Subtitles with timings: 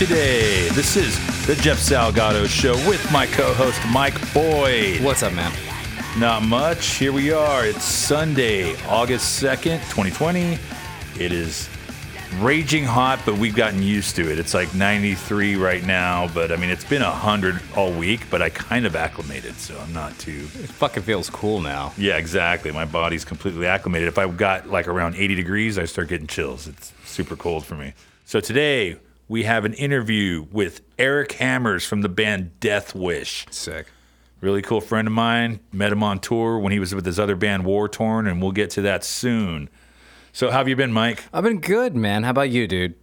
[0.00, 0.66] today?
[0.70, 1.14] This is
[1.46, 4.98] the Jeff Salgado Show with my co host, Mike Boyd.
[5.02, 5.52] What's up, man?
[6.18, 6.94] Not much.
[6.94, 7.66] Here we are.
[7.66, 10.56] It's Sunday, August 2nd, 2020.
[11.22, 11.68] It is
[12.38, 14.38] raging hot, but we've gotten used to it.
[14.38, 18.48] It's like 93 right now, but I mean, it's been 100 all week, but I
[18.48, 20.44] kind of acclimated, so I'm not too.
[20.62, 21.92] It fucking feels cool now.
[21.98, 22.72] Yeah, exactly.
[22.72, 24.08] My body's completely acclimated.
[24.08, 26.68] If I got like around 80 degrees, I start getting chills.
[26.68, 27.92] It's super cold for me.
[28.24, 28.96] So today
[29.30, 33.50] we have an interview with Eric Hammers from the band Deathwish.
[33.52, 33.86] Sick.
[34.40, 35.60] Really cool friend of mine.
[35.72, 38.50] Met him on tour when he was with his other band War Torn, and we'll
[38.50, 39.68] get to that soon.
[40.32, 41.22] So, how have you been, Mike?
[41.32, 42.24] I've been good, man.
[42.24, 42.96] How about you, dude?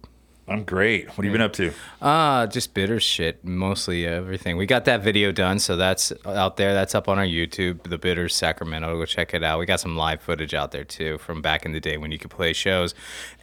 [0.46, 1.08] I'm great.
[1.08, 1.72] What have you been up to?
[2.02, 4.58] Uh, just bitter shit, mostly everything.
[4.58, 6.74] We got that video done, so that's out there.
[6.74, 8.98] That's up on our YouTube, The Bitters Sacramento.
[8.98, 9.58] Go check it out.
[9.58, 12.18] We got some live footage out there too from back in the day when you
[12.18, 12.94] could play shows.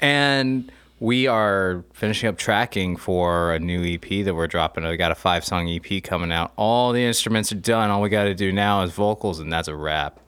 [0.01, 4.85] And we are finishing up tracking for a new EP that we're dropping.
[4.85, 6.53] We got a five song EP coming out.
[6.55, 7.89] All the instruments are done.
[7.89, 10.19] All we got to do now is vocals, and that's a wrap.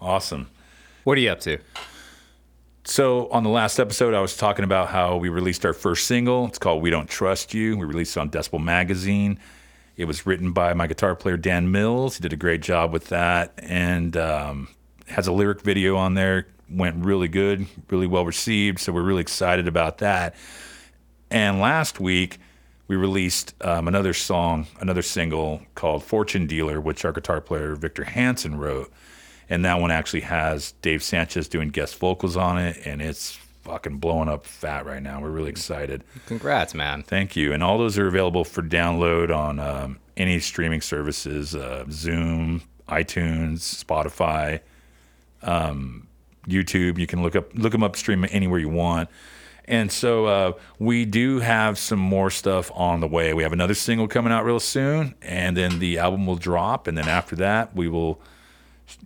[0.00, 0.48] Awesome.
[1.04, 1.58] What are you up to?
[2.84, 6.46] So, on the last episode, I was talking about how we released our first single.
[6.46, 7.76] It's called We Don't Trust You.
[7.76, 9.40] We released it on Decibel Magazine.
[9.96, 12.16] It was written by my guitar player, Dan Mills.
[12.16, 14.68] He did a great job with that and um,
[15.08, 16.46] has a lyric video on there.
[16.68, 18.80] Went really good, really well received.
[18.80, 20.34] So, we're really excited about that.
[21.30, 22.38] And last week,
[22.88, 28.04] we released um, another song, another single called Fortune Dealer, which our guitar player, Victor
[28.04, 28.92] Hansen, wrote
[29.48, 33.98] and that one actually has Dave Sanchez doing guest vocals on it, and it's fucking
[33.98, 35.20] blowing up fat right now.
[35.20, 36.04] We're really excited.
[36.26, 37.02] Congrats, man.
[37.02, 37.52] Thank you.
[37.52, 43.84] And all those are available for download on um, any streaming services: uh, Zoom, iTunes,
[43.84, 44.60] Spotify,
[45.42, 46.08] um,
[46.48, 46.98] YouTube.
[46.98, 49.08] You can look up look them up, stream anywhere you want.
[49.68, 53.34] And so uh, we do have some more stuff on the way.
[53.34, 56.86] We have another single coming out real soon, and then the album will drop.
[56.86, 58.20] And then after that, we will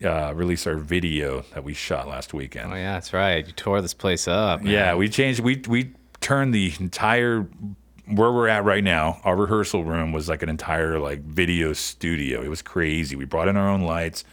[0.05, 2.73] uh, release our video that we shot last weekend.
[2.73, 3.47] Oh yeah, that's right.
[3.47, 4.63] You tore this place up.
[4.63, 4.71] man.
[4.71, 5.41] Yeah, we changed.
[5.41, 7.49] We we turned the entire
[8.07, 9.21] where we're at right now.
[9.25, 12.43] Our rehearsal room was like an entire like video studio.
[12.43, 13.17] It was crazy.
[13.17, 14.25] We brought in our own lights,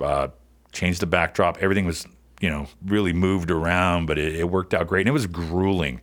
[0.00, 0.28] uh,
[0.72, 1.58] changed the backdrop.
[1.60, 2.06] Everything was
[2.44, 5.00] you know really moved around, but it, it worked out great.
[5.00, 6.02] And it was grueling.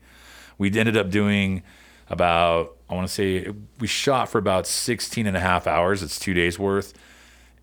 [0.57, 1.61] We ended up doing
[2.09, 6.01] about I want to say we shot for about 16 and a half hours.
[6.01, 6.93] It's two days worth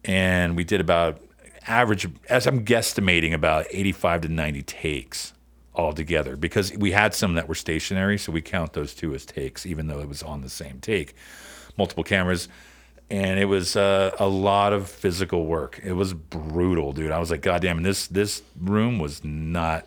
[0.04, 1.20] and we did about
[1.66, 5.32] average as I'm guesstimating about 85 to 90 takes
[5.74, 9.66] altogether because we had some that were stationary so we count those two as takes
[9.66, 11.14] even though it was on the same take
[11.76, 12.48] multiple cameras
[13.10, 17.30] and it was uh, a lot of physical work it was brutal dude i was
[17.30, 19.86] like god damn this this room was not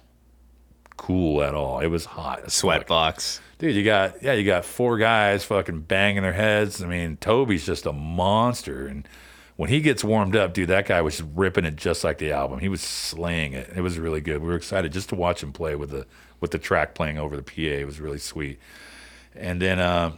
[0.97, 3.41] cool at all it was hot Sweat box.
[3.61, 6.81] Dude, you got yeah, you got four guys fucking banging their heads.
[6.81, 9.07] I mean, Toby's just a monster, and
[9.55, 12.57] when he gets warmed up, dude, that guy was ripping it just like the album.
[12.57, 13.71] He was slaying it.
[13.75, 14.41] It was really good.
[14.41, 16.07] We were excited just to watch him play with the
[16.39, 17.61] with the track playing over the PA.
[17.61, 18.59] It was really sweet.
[19.35, 20.13] And then uh,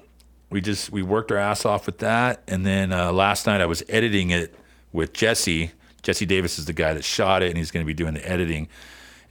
[0.53, 2.44] we just we worked our ass off with that.
[2.47, 4.56] And then uh, last night I was editing it
[4.91, 5.72] with Jesse.
[6.03, 8.30] Jesse Davis is the guy that shot it, and he's going to be doing the
[8.30, 8.69] editing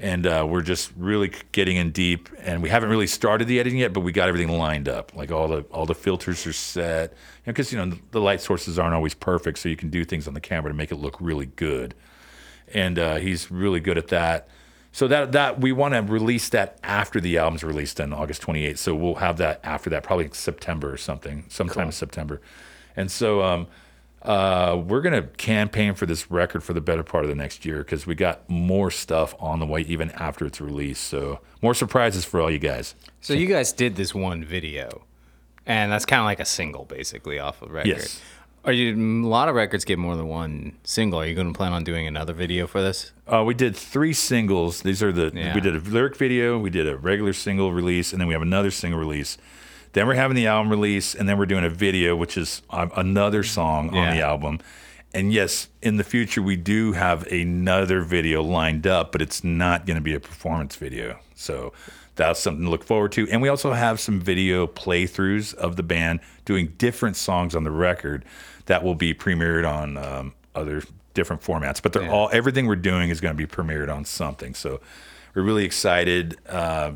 [0.02, 2.28] and uh, we're just really getting in deep.
[2.40, 5.14] And we haven't really started the editing yet, but we got everything lined up.
[5.14, 7.14] Like all the all the filters are set,
[7.46, 10.04] because you, know, you know the light sources aren't always perfect, so you can do
[10.04, 11.94] things on the camera to make it look really good.
[12.74, 14.48] And uh, he's really good at that.
[14.92, 18.78] So that that we want to release that after the album's released on August 28th.
[18.78, 22.42] So we'll have that after that, probably September or something, sometime in September.
[22.94, 23.66] And so um,
[24.20, 27.78] uh, we're gonna campaign for this record for the better part of the next year
[27.78, 31.04] because we got more stuff on the way even after it's released.
[31.04, 32.94] So more surprises for all you guys.
[33.22, 35.04] So you guys did this one video,
[35.64, 37.88] and that's kind of like a single, basically, off of record.
[37.88, 38.20] Yes.
[38.64, 38.94] Are you?
[38.94, 41.20] A lot of records get more than one single.
[41.20, 43.10] Are you going to plan on doing another video for this?
[43.26, 44.82] Uh, we did three singles.
[44.82, 45.54] These are the Yeah.
[45.54, 48.42] we did a lyric video, we did a regular single release, and then we have
[48.42, 49.36] another single release.
[49.94, 52.92] Then we're having the album release, and then we're doing a video, which is um,
[52.96, 54.60] another song on the album.
[55.12, 59.84] And yes, in the future we do have another video lined up, but it's not
[59.86, 61.18] going to be a performance video.
[61.34, 61.74] So
[62.14, 63.28] that's something to look forward to.
[63.28, 67.70] And we also have some video playthroughs of the band doing different songs on the
[67.70, 68.24] record
[68.66, 70.82] that will be premiered on um, other
[71.14, 71.82] different formats.
[71.82, 72.10] But they're Yeah.
[72.12, 74.54] all everything we're doing is going to be premiered on something.
[74.54, 74.80] So
[75.34, 76.38] we're really excited.
[76.48, 76.92] Uh,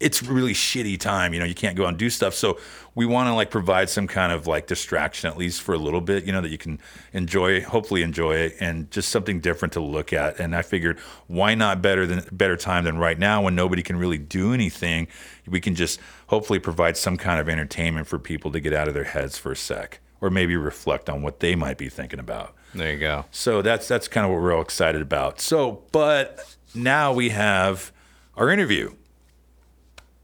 [0.00, 1.32] it's really shitty time.
[1.32, 2.34] You know, you can't go out and do stuff.
[2.34, 2.58] So
[2.94, 6.00] we want to like provide some kind of like distraction at least for a little
[6.00, 6.24] bit.
[6.24, 6.78] You know, that you can
[7.12, 10.38] enjoy, hopefully enjoy it, and just something different to look at.
[10.38, 10.98] And I figured,
[11.28, 15.06] why not better than better time than right now when nobody can really do anything?
[15.46, 18.94] We can just hopefully provide some kind of entertainment for people to get out of
[18.94, 22.54] their heads for a sec, or maybe reflect on what they might be thinking about.
[22.74, 23.24] There you go.
[23.30, 25.40] So that's that's kind of what we're all excited about.
[25.40, 27.92] So, but now we have
[28.36, 28.94] our interview.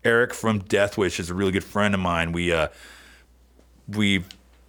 [0.02, 2.32] Eric from Deathwish is a really good friend of mine.
[2.32, 2.68] We uh,
[3.88, 4.26] we've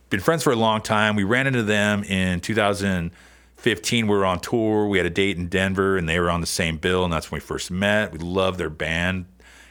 [0.09, 1.15] been friends for a long time.
[1.15, 4.07] We ran into them in 2015.
[4.07, 4.87] We were on tour.
[4.87, 7.31] We had a date in Denver, and they were on the same bill, and that's
[7.31, 8.11] when we first met.
[8.11, 9.25] We loved their band,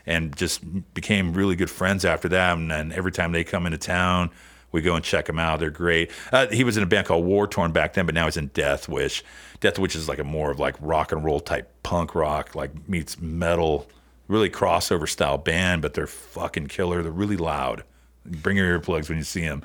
[0.06, 0.62] and just
[0.94, 2.56] became really good friends after that.
[2.56, 4.30] And, and every time they come into town,
[4.72, 5.60] we go and check them out.
[5.60, 6.10] They're great.
[6.32, 8.50] Uh, he was in a band called War Torn back then, but now he's in
[8.50, 9.22] Deathwish.
[9.60, 12.88] Death Wish is like a more of like rock and roll type punk rock, like
[12.88, 13.88] meets metal,
[14.28, 17.02] really crossover style band, but they're fucking killer.
[17.02, 17.84] They're really loud.
[18.24, 19.62] Bring your earplugs when you see them.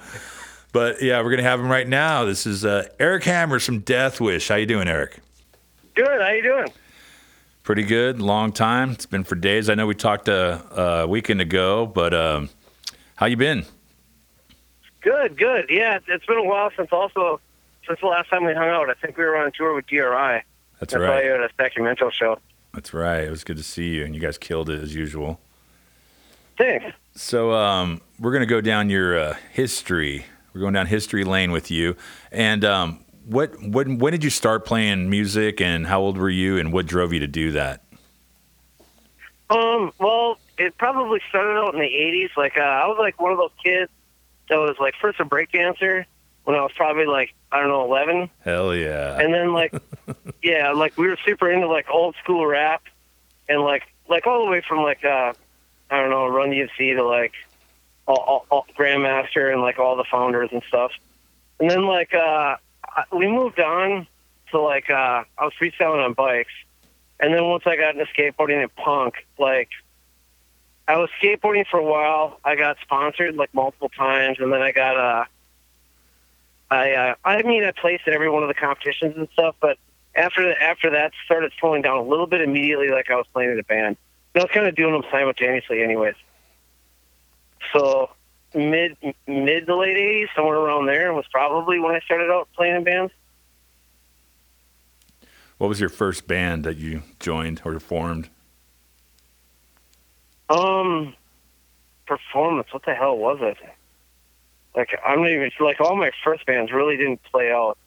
[0.72, 2.26] But yeah, we're gonna have him right now.
[2.26, 4.50] This is uh, Eric Hammers from Deathwish.
[4.50, 5.20] How you doing, Eric?
[5.94, 6.22] Good.
[6.22, 6.68] How you doing?
[7.64, 8.22] Pretty good.
[8.22, 8.92] Long time.
[8.92, 9.70] It's been for days.
[9.70, 12.50] I know we talked a, a weekend ago, but um,
[13.16, 13.66] how you been?
[15.06, 15.38] Good.
[15.38, 15.68] Good.
[15.70, 17.40] Yeah, it's been a while since also
[17.88, 18.90] since the last time we hung out.
[18.90, 20.42] I think we were on a tour with DRI.
[20.80, 21.24] That's I saw right.
[21.24, 22.40] you at a Sacramento show.
[22.74, 23.24] That's right.
[23.24, 25.40] It was good to see you, and you guys killed it as usual.
[26.58, 26.88] Thanks.
[27.14, 30.26] So um, we're gonna go down your uh, history.
[30.54, 31.96] We're going down history lane with you.
[32.32, 36.58] And um, what when when did you start playing music, and how old were you,
[36.58, 37.84] and what drove you to do that?
[39.52, 39.94] Um.
[40.00, 42.36] Well, it probably started out in the '80s.
[42.36, 43.92] Like uh, I was like one of those kids
[44.50, 46.06] that was like first a break dancer
[46.44, 49.20] when I was probably like I don't know 11, Hell yeah!
[49.20, 49.74] and then like
[50.44, 52.84] yeah, like we were super into like old school rap,
[53.50, 55.34] and like like all the way from like uh
[55.90, 57.34] I don't know Run DMC to like
[58.08, 60.92] all, all, all Grandmaster and like all the founders and stuff,
[61.60, 62.58] and then like uh
[63.12, 64.08] we moved on
[64.52, 66.54] to like uh I was freestyling on bikes,
[67.20, 69.70] and then once I got into skateboarding and punk, like
[70.88, 72.40] I was skateboarding for a while.
[72.44, 75.26] I got sponsored like multiple times, and then I got uh
[76.70, 79.78] I uh, I mean I placed at every one of the competitions and stuff, but
[80.16, 83.52] after the, after that started slowing down a little bit immediately, like I was playing
[83.52, 83.98] in a band.
[84.34, 86.16] And I was kind of doing them simultaneously, anyways.
[87.74, 88.12] So
[88.54, 88.98] mid
[89.28, 92.84] mid to late '80s, somewhere around there, was probably when I started out playing in
[92.84, 93.12] bands.
[95.58, 98.30] what was your first band that you joined or formed?
[100.50, 101.14] Um,
[102.06, 102.68] performance.
[102.72, 103.58] What the hell was it?
[104.76, 107.78] Like I'm not even like all my first bands really didn't play out.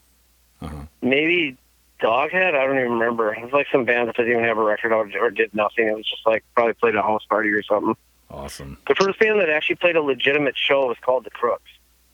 [0.61, 0.75] Uh-huh.
[1.03, 1.57] Maybe
[2.01, 2.55] Doghead.
[2.55, 3.35] I don't even remember.
[3.35, 5.87] It was like some band that didn't even have a record out or did nothing.
[5.89, 7.97] It was just like probably played a house party or something.
[8.31, 11.71] Awesome, The first band that actually played a legitimate show was called the Crooks.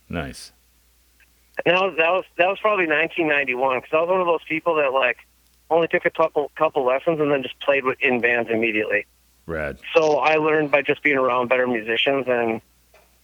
[0.08, 0.52] nice.
[1.67, 4.43] And that was that was that was probably 1991 because I was one of those
[4.49, 5.19] people that like
[5.70, 9.06] only took a couple couple lessons and then just played with in bands immediately.
[9.46, 9.79] Rad.
[9.94, 12.61] so I learned by just being around better musicians, and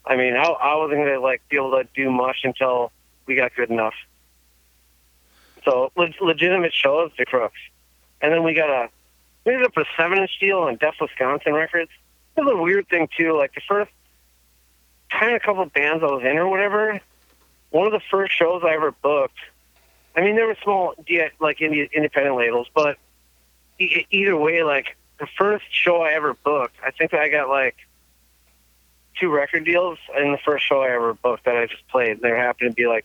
[0.05, 2.93] I mean, I, I wasn't gonna like be able to do much until
[3.27, 3.95] we got good enough.
[5.65, 7.59] So leg- legitimate shows, to Crooks,
[8.21, 8.89] and then we got a
[9.45, 11.91] we ended up with seven inch deal on Deaf Wisconsin Records.
[12.37, 13.37] It was a weird thing too.
[13.37, 13.91] Like the first
[15.11, 17.01] kind of couple bands I was in or whatever,
[17.71, 19.39] one of the first shows I ever booked.
[20.17, 20.95] I mean, there were small,
[21.39, 22.99] like indie, independent labels, but
[23.79, 27.77] either way, like the first show I ever booked, I think I got like
[29.19, 32.21] two record deals in the first show I ever booked that I just played.
[32.21, 33.05] There happened to be like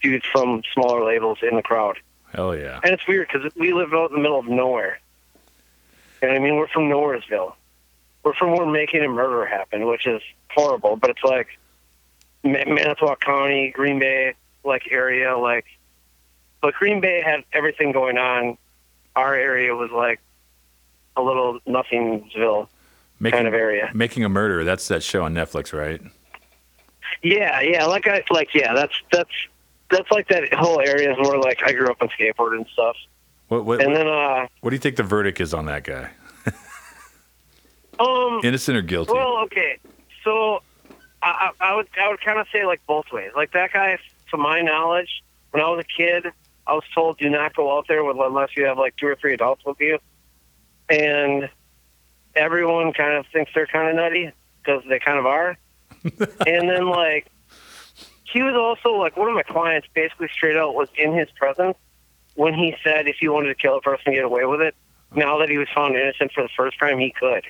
[0.00, 1.98] dudes from smaller labels in the crowd.
[2.32, 2.80] Hell yeah.
[2.82, 5.00] And it's weird because we live out in the middle of nowhere.
[6.22, 7.54] And I mean, we're from Nowheresville.
[8.22, 11.58] We're from where Making a Murderer happened, which is horrible, but it's like
[12.44, 14.34] Manitowoc County, Green Bay,
[14.64, 15.66] like area, like,
[16.60, 18.58] but Green Bay had everything going on.
[19.16, 20.20] Our area was like
[21.18, 22.68] a little nothingsville
[23.20, 23.90] Making, kind of area.
[23.94, 24.64] Making a Murderer.
[24.64, 26.00] That's that show on Netflix, right?
[27.22, 29.30] Yeah, yeah, like I like yeah, that's that's
[29.90, 32.96] that's like that whole area is more like I grew up on skateboard and stuff.
[33.48, 36.10] What what, And then uh what do you think the verdict is on that guy?
[37.98, 39.12] um Innocent or guilty?
[39.12, 39.78] Well, okay.
[40.22, 40.62] So
[41.22, 43.32] I, I I would I would kind of say like both ways.
[43.34, 43.98] Like that guy,
[44.30, 46.26] to my knowledge, when I was a kid,
[46.66, 49.34] I was told do not go out there unless you have like two or three
[49.34, 49.98] adults with you,
[50.88, 51.48] and
[52.34, 55.56] everyone kind of thinks they're kind of nutty because they kind of are.
[56.04, 57.26] and then like
[58.24, 61.76] he was also like one of my clients basically straight out was in his presence
[62.34, 64.74] when he said if he wanted to kill a person get away with it
[65.14, 67.44] now that he was found innocent for the first time he could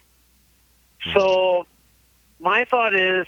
[1.03, 1.13] hmm.
[1.13, 1.67] So
[2.41, 3.27] my thought is,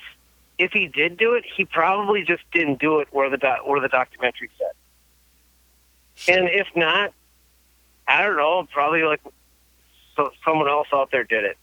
[0.58, 3.80] if he did do it, he probably just didn't do it where the doc- where
[3.80, 6.34] the documentary said.
[6.34, 7.12] And if not,
[8.06, 9.20] I don't know, probably like
[10.20, 11.56] so someone else out there did it.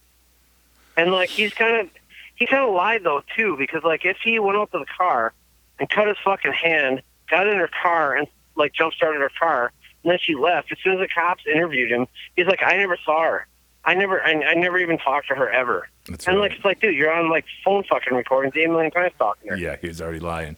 [0.96, 1.90] And like he's kind of
[2.34, 5.32] he kind of lied though too because like if he went out to the car
[5.78, 9.72] and cut his fucking hand, got in her car and like jump started her car,
[10.02, 10.72] and then she left.
[10.72, 13.46] As soon as the cops interviewed him, he's like, I never saw her.
[13.84, 15.88] I never, I, I never even talked to her ever.
[16.08, 16.50] That's and right.
[16.50, 19.54] like, it's like, dude, you're on like phone fucking recordings eight million times talking to
[19.54, 19.56] her.
[19.56, 20.56] Yeah, he was already lying.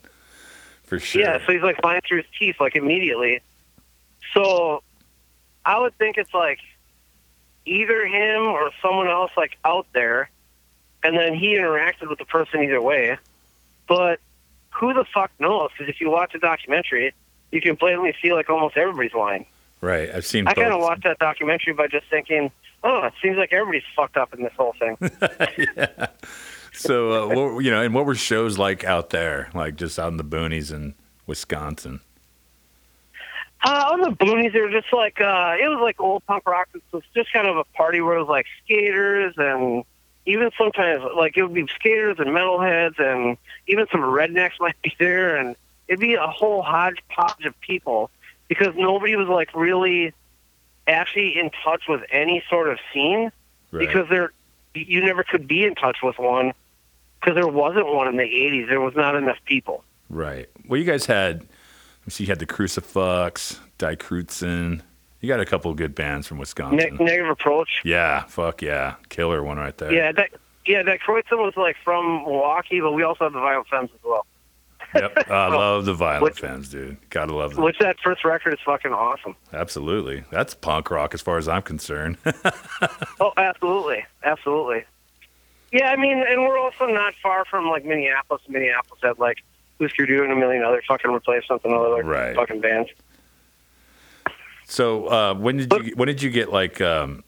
[0.85, 1.23] For sure.
[1.23, 3.41] Yeah, so he's like lying through his teeth like immediately.
[4.33, 4.83] So
[5.65, 6.59] I would think it's like
[7.67, 10.31] either him or someone else like out there,
[11.03, 13.19] and then he interacted with the person either way.
[13.87, 14.21] But
[14.71, 15.71] who the fuck knows?
[15.73, 17.13] Because if you watch the documentary,
[17.51, 19.47] you can blatantly see like almost everybody's lying.
[19.81, 20.11] right.
[20.15, 22.51] I've seen I kind of watched that documentary by just thinking,
[22.85, 24.97] oh, it seems like everybody's fucked up in this whole thing.
[25.77, 26.07] yeah.
[26.73, 29.51] So, uh, what, you know, and what were shows like out there?
[29.55, 30.95] Like just out in the boonies in
[31.27, 32.01] Wisconsin?
[33.63, 36.69] Uh, on the boonies, they were just like uh, it was like old punk rock.
[36.75, 39.85] It was just kind of a party where it was like skaters and
[40.27, 43.37] even sometimes like it would be skaters and metalheads and
[43.67, 45.57] even some rednecks might be there and
[45.89, 48.11] it'd be a whole hodgepodge of people
[48.49, 50.13] because nobody was like really
[50.87, 53.31] actually in touch with any sort of scene
[53.73, 53.87] Right.
[53.87, 54.33] because there
[54.75, 56.53] you never could be in touch with one
[57.21, 58.69] because there wasn't one in the 80s.
[58.69, 59.85] There was not enough people.
[60.09, 60.49] Right.
[60.67, 61.47] Well, you guys had,
[62.09, 64.83] see, you had the Crucifix, Die Kreuzen.
[65.21, 66.77] You got a couple of good bands from Wisconsin.
[66.97, 67.83] Ne- negative approach.
[67.85, 68.95] yeah, fuck yeah.
[69.11, 69.93] Killer one right there.
[69.93, 70.31] Yeah, that
[70.67, 74.01] yeah, that Kreuzen was like from Milwaukee, but we also have the Violent Femmes as
[74.05, 74.27] well.
[74.95, 75.31] Yep.
[75.31, 76.97] I love the Violent Which- Femmes, dude.
[77.11, 77.65] Gotta love them.
[77.65, 79.37] Which that first record is fucking awesome.
[79.53, 80.25] Absolutely.
[80.31, 82.17] That's punk rock as far as I'm concerned.
[83.23, 84.85] Oh, absolutely, absolutely.
[85.73, 88.41] Yeah, I mean, and we're also not far from like Minneapolis.
[88.49, 89.39] Minneapolis had like
[89.81, 92.37] Hüsker Dü and a million other fucking replacements and other Right.
[92.37, 92.91] fucking bands.
[94.67, 97.25] so, uh, when did you when did you get like um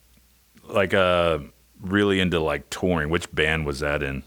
[0.64, 1.38] like uh
[1.80, 3.08] really into like touring?
[3.08, 4.22] Which band was that in?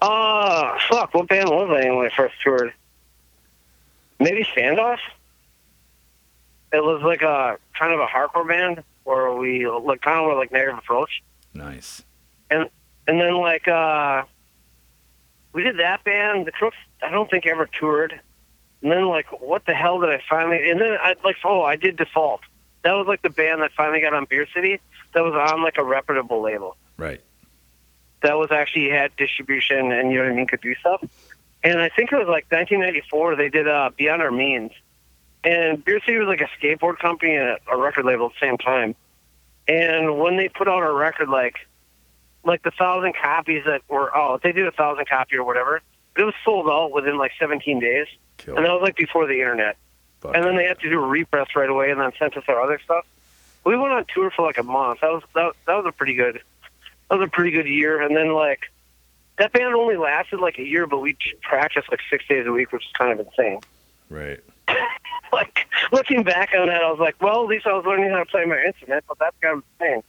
[0.00, 2.72] Uh, fuck, what band was I in when I first toured?
[4.18, 4.98] Maybe Standoff?
[6.72, 10.34] It was like a kind of a hardcore band where we like kind of were
[10.34, 11.22] like negative approach.
[11.54, 12.02] Nice.
[12.50, 12.68] And
[13.06, 14.24] and then like uh
[15.52, 16.46] we did that band.
[16.46, 18.18] The crooks i don't think ever toured.
[18.82, 21.76] And then like what the hell did i finally and then i like oh i
[21.76, 22.40] did default.
[22.82, 24.80] That was like the band that finally got on beer city.
[25.14, 26.76] That was on like a reputable label.
[26.96, 27.20] Right.
[28.22, 31.02] that was actually had distribution and you know what i mean could do stuff.
[31.64, 34.72] And i think it was like 1994 they did uh beyond our means.
[35.44, 38.46] And beer city was like a skateboard company and a, a record label at the
[38.46, 38.94] same time.
[39.66, 41.56] And when they put out a record like
[42.44, 45.80] like the thousand copies that were oh they did a thousand copy or whatever
[46.14, 48.06] but it was sold out within like 17 days.
[48.46, 49.76] And that was like before the internet.
[50.20, 52.44] Fuck and then they had to do a repress right away and then sent us
[52.48, 53.06] our other stuff.
[53.64, 55.00] We went on tour for like a month.
[55.00, 56.40] That was that, that was a pretty good
[57.10, 58.00] that was a pretty good year.
[58.00, 58.70] And then like
[59.38, 62.72] that band only lasted like a year but we practiced like six days a week
[62.72, 63.60] which is kind of insane.
[64.10, 64.40] Right.
[65.32, 68.18] like looking back on that i was like well at least i was learning how
[68.18, 70.02] to play my instrument but that's kind of insane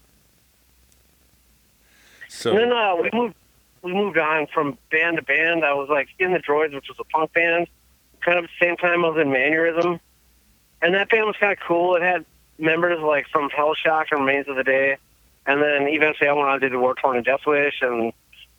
[2.33, 2.69] So then
[3.01, 3.35] we moved
[3.83, 5.63] we moved on from band to band.
[5.63, 7.67] I was like in the Droids, which was a punk band.
[8.21, 9.99] Kind of at the same time I was in Mannerism,
[10.81, 11.95] and that band was kind of cool.
[11.95, 12.25] It had
[12.57, 14.97] members like from Hellshock and Remains of the Day,
[15.45, 18.13] and then eventually I went on to do War Torn and Deathwish, and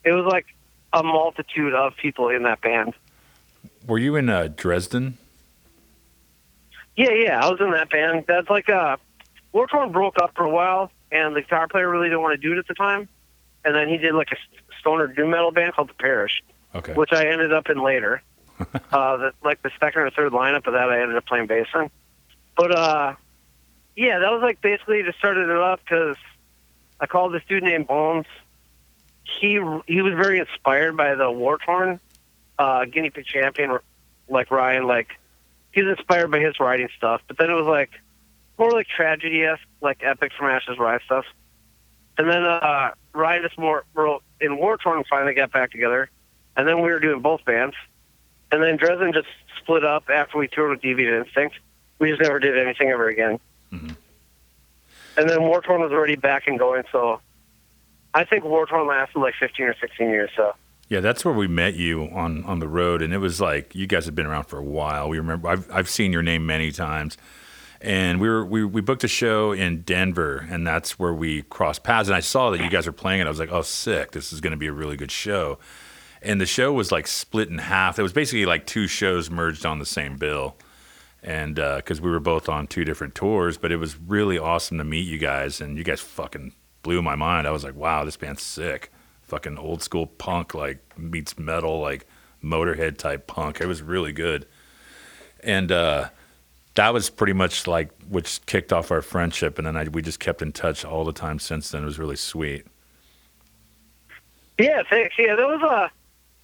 [0.04, 0.46] it was like
[0.92, 2.94] a multitude of people in that band.
[3.86, 5.18] were you in uh, Dresden?
[6.96, 8.24] Yeah, yeah, I was in that band.
[8.28, 8.98] That's like uh,
[9.52, 12.48] War Torn broke up for a while, and the guitar player really didn't want to
[12.48, 13.08] do it at the time.
[13.64, 14.36] And then he did like a
[14.78, 16.42] stoner doom metal band called The Parish.
[16.74, 16.92] Okay.
[16.92, 18.20] which I ended up in later.
[18.92, 21.66] uh, the, like the second or third lineup of that, I ended up playing bass
[21.74, 21.90] in.
[22.56, 23.14] But uh,
[23.96, 26.16] yeah, that was like basically just started it up because
[27.00, 28.26] I called this dude named Bones.
[29.40, 32.00] He he was very inspired by the War Torn
[32.58, 33.78] uh, Guinea Pig Champion,
[34.28, 34.86] like Ryan.
[34.86, 35.18] Like
[35.72, 37.90] he was inspired by his writing stuff, but then it was like
[38.58, 41.24] more like tragedy esque, like epic from Ashes Rise stuff.
[42.18, 42.92] And then uh,
[43.42, 43.84] just more
[44.40, 46.10] in War Torn finally got back together.
[46.56, 47.74] And then we were doing both bands.
[48.52, 49.26] And then Dresden just
[49.60, 51.56] split up after we toured with Deviant Instinct.
[51.98, 53.40] We just never did anything ever again.
[53.72, 53.96] Mhm.
[55.16, 57.20] And then War Torn was already back and going, so
[58.12, 60.30] I think War Torn lasted like 15 or 16 years.
[60.36, 60.54] So
[60.88, 63.86] Yeah, that's where we met you on on the road, and it was like you
[63.86, 65.08] guys have been around for a while.
[65.08, 67.16] We remember I've I've seen your name many times,
[67.80, 71.82] and we were we, we booked a show in Denver, and that's where we crossed
[71.82, 72.08] paths.
[72.08, 73.26] And I saw that you guys were playing it.
[73.26, 74.12] I was like, oh, sick!
[74.12, 75.58] This is going to be a really good show.
[76.22, 77.98] And the show was like split in half.
[77.98, 80.56] It was basically like two shows merged on the same bill,
[81.22, 84.84] and because we were both on two different tours, but it was really awesome to
[84.84, 87.46] meet you guys, and you guys fucking blew my mind.
[87.46, 88.90] I was like, wow, this band's sick.
[89.22, 92.06] Fucking old school punk, like meets metal, like
[92.42, 93.60] Motorhead type punk.
[93.60, 94.46] It was really good,
[95.42, 95.70] and.
[95.70, 96.08] uh
[96.74, 100.20] that was pretty much like which kicked off our friendship, and then I, we just
[100.20, 101.82] kept in touch all the time since then.
[101.82, 102.66] It was really sweet.
[104.58, 105.14] Yeah, thanks.
[105.18, 105.88] Yeah, that was uh,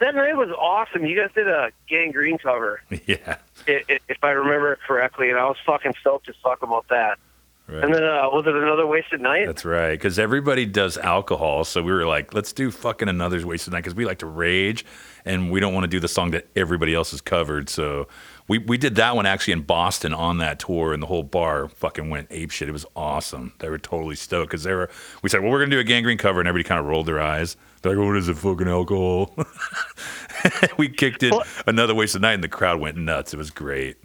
[0.00, 1.04] that night was awesome.
[1.06, 3.37] You guys did a Gang Green cover, Yeah,
[3.68, 7.18] i- i- if I remember correctly, and I was fucking stoked to talk about that.
[7.68, 7.84] right.
[7.84, 9.46] And then uh, was it another wasted night?
[9.46, 9.92] That's right.
[9.92, 13.94] Because everybody does alcohol, so we were like, let's do fucking another wasted night because
[13.94, 14.84] we like to rage,
[15.25, 17.68] and we don't want to do the song that everybody else has covered.
[17.68, 18.08] So
[18.50, 21.69] we we did that one actually in Boston on that tour, and the whole bar
[21.69, 22.69] fucking went ape shit.
[22.69, 23.52] It was awesome.
[23.61, 24.90] They were totally stoked because they were.
[25.23, 27.07] We said, well, we're gonna do a Gang Green cover, and everybody kind of rolled
[27.07, 27.57] their eyes.
[27.80, 29.33] They're like, what is it, fucking alcohol?
[30.78, 33.33] we kicked it Well- another wasted night, and the crowd went nuts.
[33.33, 33.99] It was great.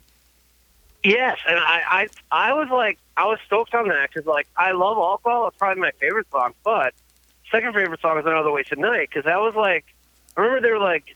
[1.03, 4.73] Yes, and I, I, I was like, I was stoked on that because like I
[4.73, 5.47] love alcohol.
[5.47, 6.93] It's probably my favorite song, but
[7.49, 9.85] second favorite song is Another Wasted Night because that was like,
[10.37, 11.14] I remember they were like,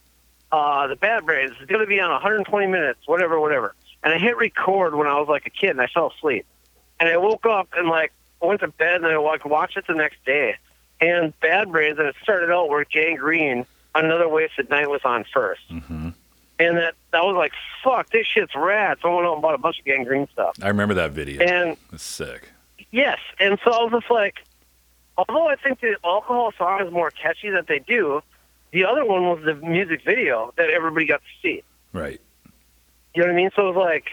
[0.51, 3.75] uh, the Bad Brains is going to be on 120 minutes, whatever, whatever.
[4.03, 6.45] And I hit record when I was like a kid, and I fell asleep.
[6.99, 9.93] And I woke up and like went to bed, and I like watched it the
[9.93, 10.55] next day.
[11.01, 12.85] And Bad Brains, and it started out where
[13.17, 13.65] green
[13.95, 16.09] Another Wasted Night was on 1st hmm
[16.59, 17.53] and that that was like,
[17.83, 18.97] fuck, this shit's rad.
[19.01, 20.57] So I went out and bought a bunch of Gang Green stuff.
[20.61, 21.41] I remember that video.
[21.41, 22.49] And It's sick.
[22.91, 24.35] Yes, and so I was just like,
[25.17, 28.21] although I think the alcohol song is more catchy that they do,
[28.71, 31.63] the other one was the music video that everybody got to see.
[31.93, 32.19] Right.
[33.15, 33.49] You know what I mean?
[33.55, 34.05] So it was like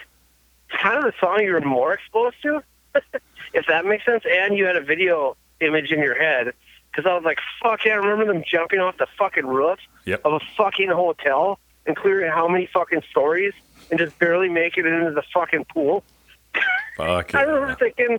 [0.81, 2.63] kind of the song you were more exposed to,
[3.53, 4.25] if that makes sense.
[4.29, 6.53] And you had a video image in your head
[6.91, 10.23] because I was like, fuck yeah, I remember them jumping off the fucking roof Yep.
[10.25, 13.53] of a fucking hotel and clearing how many fucking stories
[13.91, 16.03] and just barely making it into the fucking pool.
[16.97, 17.45] Fuck I yeah.
[17.51, 18.19] remember thinking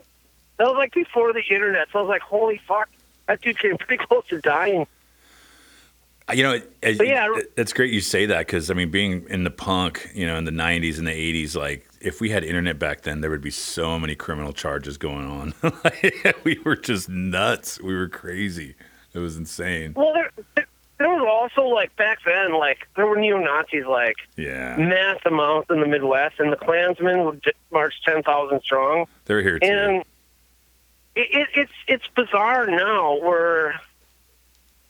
[0.58, 2.90] that was like before the internet, so I was like, "Holy fuck!"
[3.28, 4.86] That dude came pretty close to dying.
[6.34, 9.50] You know, it, yeah, it's great you say that because I mean, being in the
[9.50, 13.02] punk, you know, in the '90s and the '80s, like if we had internet back
[13.02, 15.54] then, there would be so many criminal charges going on.
[16.44, 17.80] we were just nuts.
[17.82, 18.76] We were crazy.
[19.14, 19.94] It was insane.
[19.96, 24.18] Well, there, there, there was also like back then, like there were neo Nazis like
[24.36, 29.06] Yeah, mass amounts in the Midwest, and the Klansmen would march ten thousand strong.
[29.26, 29.68] they're here too.
[29.68, 30.04] And
[31.16, 33.80] it, it, it's it's bizarre now where,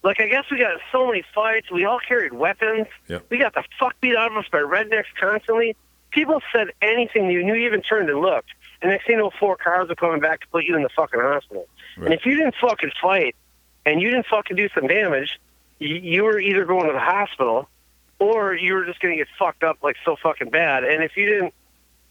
[0.07, 1.69] like, I guess we got so many fights.
[1.69, 2.87] We all carried weapons.
[3.09, 3.25] Yep.
[3.29, 5.75] We got the fuck beat out of us by rednecks constantly.
[6.11, 8.51] People said anything you knew, you even turned and looked.
[8.81, 10.89] And next thing you know, four cars are coming back to put you in the
[10.95, 11.67] fucking hospital.
[11.97, 13.35] And if you didn't fucking fight
[13.85, 15.41] and you didn't fucking do some damage,
[15.77, 17.67] you, you were either going to the hospital
[18.17, 20.85] or you were just going to get fucked up like so fucking bad.
[20.85, 21.53] And if you didn't,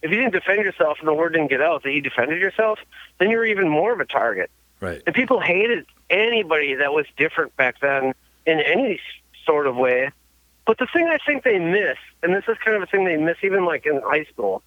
[0.03, 2.79] if you didn't defend yourself and the word didn't get out that you defended yourself,
[3.19, 4.51] then you were even more of a target.
[4.81, 5.03] right.
[5.07, 8.15] And people hated anybody that was different back then
[8.47, 9.01] in any
[9.45, 10.11] sort of way.
[10.67, 13.17] But the thing I think they miss, and this is kind of a thing they
[13.17, 14.63] miss even like in high school,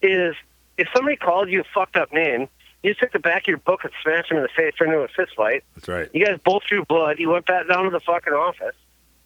[0.00, 0.34] is
[0.78, 2.48] if somebody called you a fucked up name,
[2.82, 4.92] you just took the back of your book and smashed them in the face, turned
[4.92, 5.64] into a fist fight.
[5.74, 6.08] That's right.
[6.14, 7.18] You guys both drew blood.
[7.18, 8.76] You went back down to the fucking office,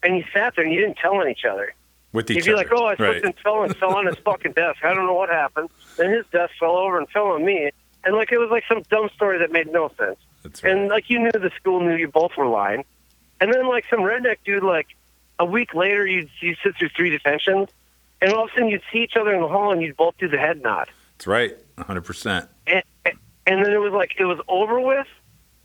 [0.03, 1.73] and you sat there and you didn't tell on each other.
[2.11, 2.63] With each You'd be other.
[2.63, 3.23] like, oh, I right.
[3.23, 4.83] and fell and fell on his fucking desk.
[4.83, 5.69] I don't know what happened.
[5.97, 7.71] Then his desk fell over and fell on me.
[8.05, 10.17] And like it was like some dumb story that made no sense.
[10.43, 10.73] That's right.
[10.73, 12.85] And like you knew the school knew you both were lying.
[13.41, 14.87] And then like some redneck dude, like
[15.39, 17.69] a week later, you'd you sit through three detentions,
[18.21, 20.15] and all of a sudden you'd see each other in the hall and you'd both
[20.17, 20.89] do the head nod.
[21.17, 21.57] That's right.
[21.75, 22.01] 100.
[22.01, 22.83] percent And,
[23.45, 25.07] and then it was like it was over with,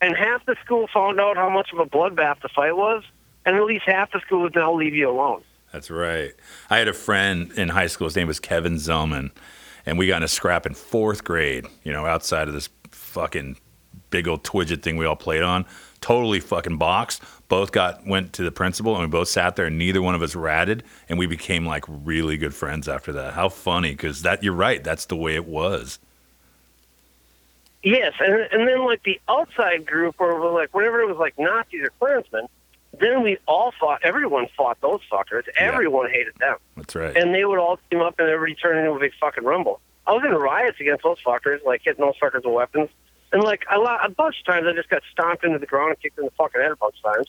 [0.00, 3.04] and half the school found out how much of a bloodbath the fight was,
[3.44, 5.42] and at least half the school would now leave you alone.
[5.72, 6.32] That's right.
[6.68, 8.08] I had a friend in high school.
[8.08, 9.30] His name was Kevin Zellman,
[9.86, 11.66] and we got in a scrap in fourth grade.
[11.84, 13.56] You know, outside of this fucking
[14.10, 15.64] big old twidget thing we all played on.
[16.00, 17.22] Totally fucking boxed.
[17.48, 20.22] Both got went to the principal, and we both sat there, and neither one of
[20.22, 23.34] us ratted, and we became like really good friends after that.
[23.34, 23.90] How funny?
[23.90, 24.82] Because that you're right.
[24.82, 25.98] That's the way it was.
[27.82, 31.82] Yes, and and then like the outside group, or like whenever it was like Nazis
[31.82, 32.46] or Klansmen,
[33.00, 34.00] then we all fought.
[34.04, 35.44] Everyone fought those fuckers.
[35.58, 37.16] Everyone hated them, That's right.
[37.16, 39.80] and they would all team up, and everybody turned into a big fucking rumble.
[40.06, 42.88] I was in riots against those fuckers, like hitting those fuckers with weapons,
[43.32, 45.90] and like a, lot, a bunch of times I just got stomped into the ground
[45.90, 47.26] and kicked in the fucking head a bunch of times,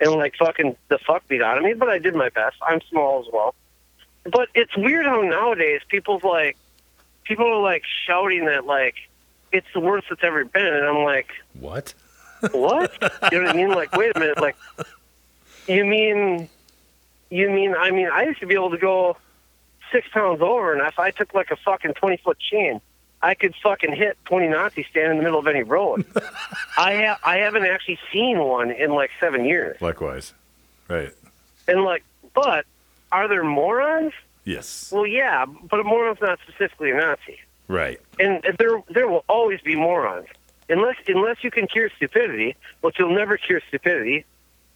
[0.00, 1.74] and like fucking the fuck beat out of me.
[1.74, 2.56] But I did my best.
[2.62, 3.54] I'm small as well,
[4.24, 6.56] but it's weird how nowadays people's like
[7.24, 8.94] people are like shouting that like
[9.52, 11.28] it's the worst it's ever been, and I'm like,
[11.60, 11.94] What?
[12.52, 12.92] what?
[13.32, 13.68] you know what I mean?
[13.70, 14.56] Like, wait a minute, like,
[15.66, 16.48] you mean,
[17.30, 17.74] you mean?
[17.74, 19.16] I mean, I used to be able to go
[19.92, 22.80] six pounds over, and if I took like a fucking twenty foot chain,
[23.22, 26.04] I could fucking hit twenty Nazis standing in the middle of any road.
[26.76, 30.32] I ha- I haven't actually seen one in like seven years, Likewise.
[30.88, 31.12] Right.
[31.66, 32.66] and like, but
[33.10, 34.12] are there morons?
[34.44, 34.90] Yes.
[34.92, 37.38] Well, yeah, but a moron's not specifically a Nazi.
[37.66, 37.98] Right.
[38.20, 40.26] and there there will always be morons
[40.68, 44.26] unless unless you can cure stupidity, which you'll never cure stupidity.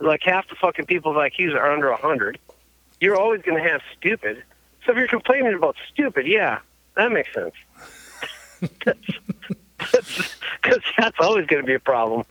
[0.00, 2.38] Like half the fucking people's IQs are under a hundred.
[3.00, 4.42] You're always going to have stupid.
[4.84, 6.60] So if you're complaining about stupid, yeah,
[6.96, 7.54] that makes sense.
[9.78, 12.24] Because that's always going to be a problem.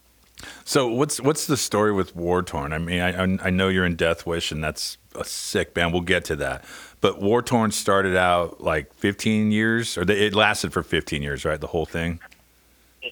[0.66, 2.74] So what's what's the story with War Torn?
[2.74, 5.94] I mean, I I know you're in Deathwish, and that's a sick band.
[5.94, 6.66] We'll get to that.
[7.00, 11.46] But War Torn started out like 15 years, or they, it lasted for 15 years,
[11.46, 11.60] right?
[11.60, 12.20] The whole thing.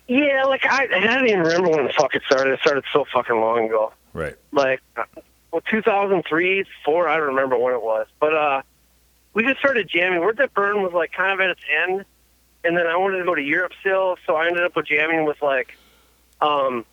[0.07, 2.53] Yeah, like I, I don't even remember when the fuck it started.
[2.53, 3.93] It started so fucking long ago.
[4.15, 4.35] Right.
[4.53, 4.81] like
[5.51, 8.07] well 2003 four i don't remember when it was.
[8.19, 8.61] But uh
[9.33, 10.21] we just started jamming.
[10.21, 12.05] Word that burn was like kind of at its end.
[12.63, 15.25] And then i wanted to go to europe still so i ended up with jamming
[15.25, 15.77] with like
[16.41, 16.85] um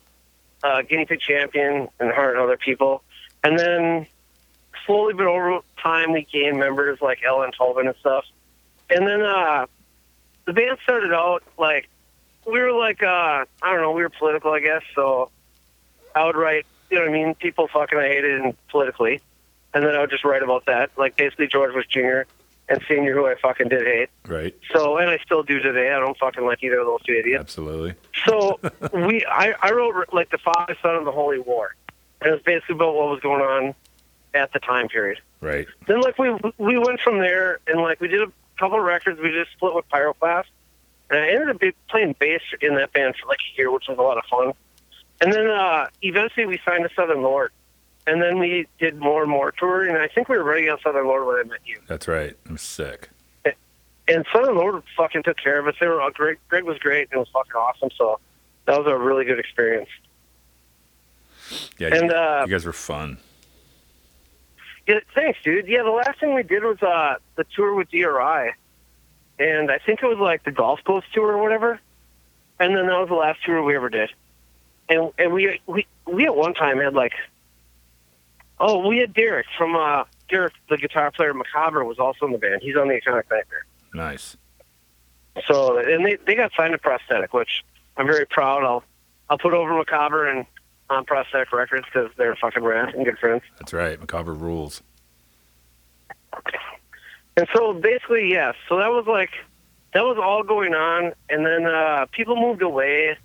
[0.63, 3.03] uh guinea pig champion and heart and other people.
[3.41, 4.05] And then
[4.85, 8.25] slowly but over time we gained members like ellen tolvin and stuff.
[8.89, 9.65] And then uh
[10.45, 11.87] the band started out like
[12.45, 14.83] we were like uh i don't know we were political i guess.
[14.93, 15.29] So
[16.15, 19.19] I would write, you know what I mean, people fucking I hated and politically,
[19.73, 22.21] and then I would just write about that, like basically George Bush Jr.
[22.69, 24.09] and Senior, who I fucking did hate.
[24.27, 24.55] Right.
[24.71, 25.91] So, and I still do today.
[25.91, 27.41] I don't fucking like either of those two idiots.
[27.41, 27.95] Absolutely.
[28.27, 28.59] So
[28.93, 31.73] we, I, I wrote like the Father, Son of the Holy War,
[32.21, 33.73] and it was basically about what was going on
[34.35, 35.19] at the time period.
[35.41, 35.65] Right.
[35.87, 36.29] Then like we
[36.59, 39.19] we went from there, and like we did a couple of records.
[39.19, 40.45] We just split with Pyroclast,
[41.09, 43.97] and I ended up playing bass in that band for like a year, which was
[43.97, 44.53] a lot of fun.
[45.23, 47.53] And then uh, eventually we signed to Southern Lord,
[48.05, 49.95] and then we did more and more touring.
[49.95, 51.79] And I think we were ready on Southern Lord when I met you.
[51.87, 52.35] That's right.
[52.45, 53.09] I'm sick.
[54.05, 55.75] And Southern Lord fucking took care of us.
[55.79, 56.37] They were all great.
[56.49, 57.89] Greg was great, and it was fucking awesome.
[57.97, 58.19] So
[58.65, 59.87] that was a really good experience.
[61.79, 61.95] Yeah.
[61.95, 63.17] And, you, uh, you guys were fun.
[64.85, 65.69] Yeah, thanks, dude.
[65.69, 68.51] Yeah, the last thing we did was uh, the tour with DRI,
[69.39, 71.79] and I think it was like the Gulf Coast tour or whatever.
[72.59, 74.09] And then that was the last tour we ever did.
[74.89, 77.13] And and we we we at one time had like,
[78.59, 82.37] oh, we had Derek from uh Derek, the guitar player Macabre, was also in the
[82.37, 82.61] band.
[82.61, 83.65] He's on the Iconic Nightmare.
[83.93, 84.37] Nice.
[85.47, 87.63] So and they they got signed to Prosthetic, which
[87.97, 88.63] I'm very proud.
[88.63, 88.83] I'll
[89.29, 90.45] I'll put over Macabre and
[90.89, 93.41] on Prosthetic Records because they're fucking rad and good friends.
[93.57, 93.99] That's right.
[93.99, 94.83] Macabre rules.
[97.35, 98.55] And so basically, yes.
[98.69, 99.31] So that was like
[99.93, 103.17] that was all going on, and then uh, people moved away,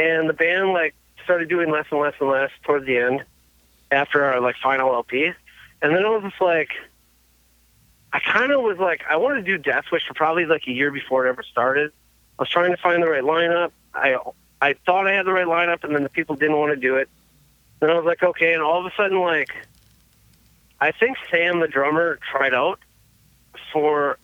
[0.00, 3.24] and the band like started doing less and less and less towards the end,
[3.90, 5.32] after our like final LP,
[5.82, 6.70] and then it was just like,
[8.12, 10.90] I kind of was like, I wanted to do Deathwish for probably like a year
[10.90, 11.92] before it ever started.
[12.38, 13.72] I was trying to find the right lineup.
[13.94, 14.16] I
[14.62, 16.96] I thought I had the right lineup, and then the people didn't want to do
[16.96, 17.08] it.
[17.80, 19.50] Then I was like, okay, and all of a sudden, like,
[20.80, 22.78] I think Sam, the drummer, tried out
[23.72, 24.18] for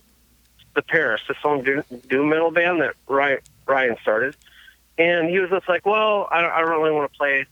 [0.74, 4.36] the Parish, the song doom, metal band that Ryan started,
[4.98, 7.46] and he was just like, "Well, I don't, I don't really want to play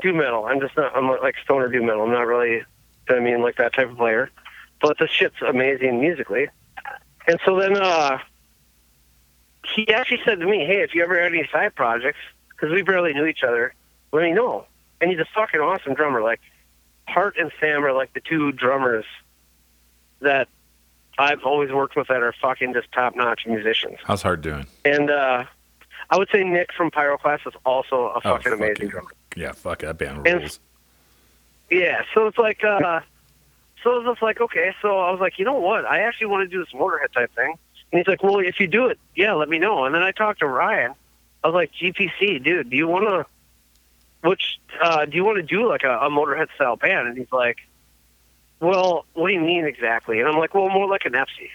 [0.00, 0.46] doom metal.
[0.46, 0.96] I'm just not.
[0.96, 2.02] I'm like stoner doom metal.
[2.02, 2.62] I'm not really.
[3.08, 4.30] I mean, like that type of player.
[4.80, 6.48] But the shit's amazing musically."
[7.26, 8.18] And so then uh,
[9.74, 12.18] he actually said to me, "Hey, if you ever had any side projects,
[12.50, 13.74] because we barely knew each other,
[14.12, 14.66] let me know."
[15.00, 16.22] And he's a fucking awesome drummer.
[16.22, 16.40] Like
[17.08, 19.04] Hart and Sam are like the two drummers
[20.20, 20.48] that
[21.18, 23.98] I've always worked with that are fucking just top notch musicians.
[24.04, 24.66] How's Hart doing?
[24.84, 25.44] And uh
[26.10, 29.10] I would say Nick from Pyroclast is also a fucking fuck amazing drummer.
[29.36, 29.52] Yeah.
[29.52, 30.60] Fuck that band And- rules.
[31.70, 33.00] Yeah, so it's like uh
[33.82, 35.84] so it was just like, okay, so I was like, you know what?
[35.84, 37.58] I actually want to do this motorhead type thing.
[37.92, 39.84] And he's like, Well, if you do it, yeah, let me know.
[39.84, 40.92] And then I talked to Ryan.
[41.42, 43.26] I was like, GPC, dude, do you wanna
[44.22, 47.08] which uh do you want to do like a, a motorhead style band?
[47.08, 47.58] And he's like,
[48.60, 50.20] Well, what do you mean exactly?
[50.20, 51.48] And I'm like, Well, more like an FC.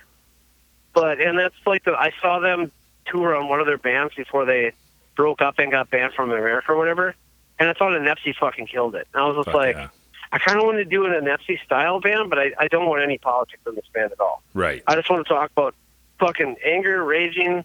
[0.93, 2.71] But and that's like the I saw them
[3.11, 4.73] tour on one of their bands before they
[5.15, 7.15] broke up and got banned from America or whatever.
[7.59, 9.07] And I thought an FC fucking killed it.
[9.13, 9.89] And I was just Fuck like, yeah.
[10.31, 13.01] I kind of want to do an NFC style band, but I, I don't want
[13.03, 14.41] any politics in this band at all.
[14.53, 14.83] Right.
[14.87, 15.75] I just want to talk about
[16.19, 17.63] fucking anger, raging,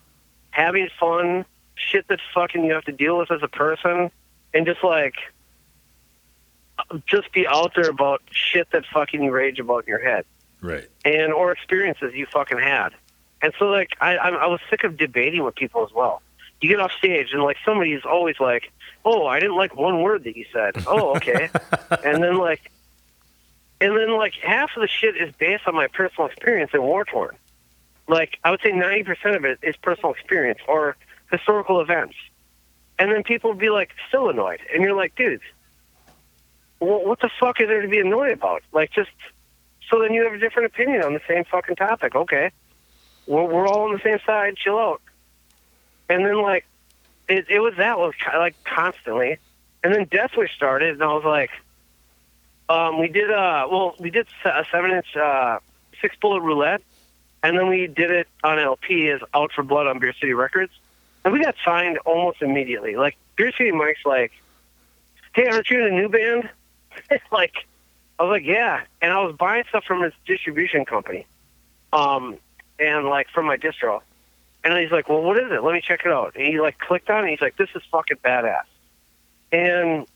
[0.51, 4.11] having fun, shit that fucking you have to deal with as a person,
[4.55, 5.15] and just like
[7.07, 10.25] just be out there about shit that fucking you rage about in your head
[10.61, 10.89] Right.
[11.05, 12.91] and or experiences you fucking had.
[13.43, 16.23] And so like I I I was sick of debating with people as well.
[16.61, 18.73] You get off stage and like somebody's always like,
[19.05, 21.51] "Oh, I didn't like one word that you said." Oh, okay.
[22.05, 22.71] and then like
[23.81, 27.05] and then like half of the shit is based on my personal experience in war
[27.05, 27.37] torn.
[28.09, 30.97] Like I would say ninety percent of it is personal experience or
[31.31, 32.15] historical events.
[32.99, 34.61] And then people would be like still annoyed.
[34.73, 35.41] And you're like, dude,
[36.81, 38.63] well, what the fuck is there to be annoyed about?
[38.73, 39.11] Like just
[39.91, 42.15] so then you have a different opinion on the same fucking topic.
[42.15, 42.53] Okay.
[43.27, 45.01] We're, we're all on the same side, chill out.
[46.09, 46.67] And then like
[47.29, 49.39] it it was that was like constantly.
[49.83, 51.51] And then Deathwish started and I was like
[52.69, 55.59] um, we did uh well we did a seven inch uh
[56.01, 56.83] six bullet roulette
[57.43, 60.73] and then we did it on LP as Out for Blood on Beer City Records.
[61.25, 62.97] And we got signed almost immediately.
[62.97, 64.33] Like Beer City Mike's like,
[65.35, 66.49] Hey, aren't you in a new band?
[67.33, 67.55] like
[68.19, 71.27] I was like, Yeah and I was buying stuff from his distribution company.
[71.93, 72.39] Um
[72.79, 74.01] and like from my distro.
[74.63, 75.63] And he's like, Well what is it?
[75.63, 76.35] Let me check it out.
[76.35, 78.65] And he like clicked on it and he's like, This is fucking badass.
[79.53, 80.07] And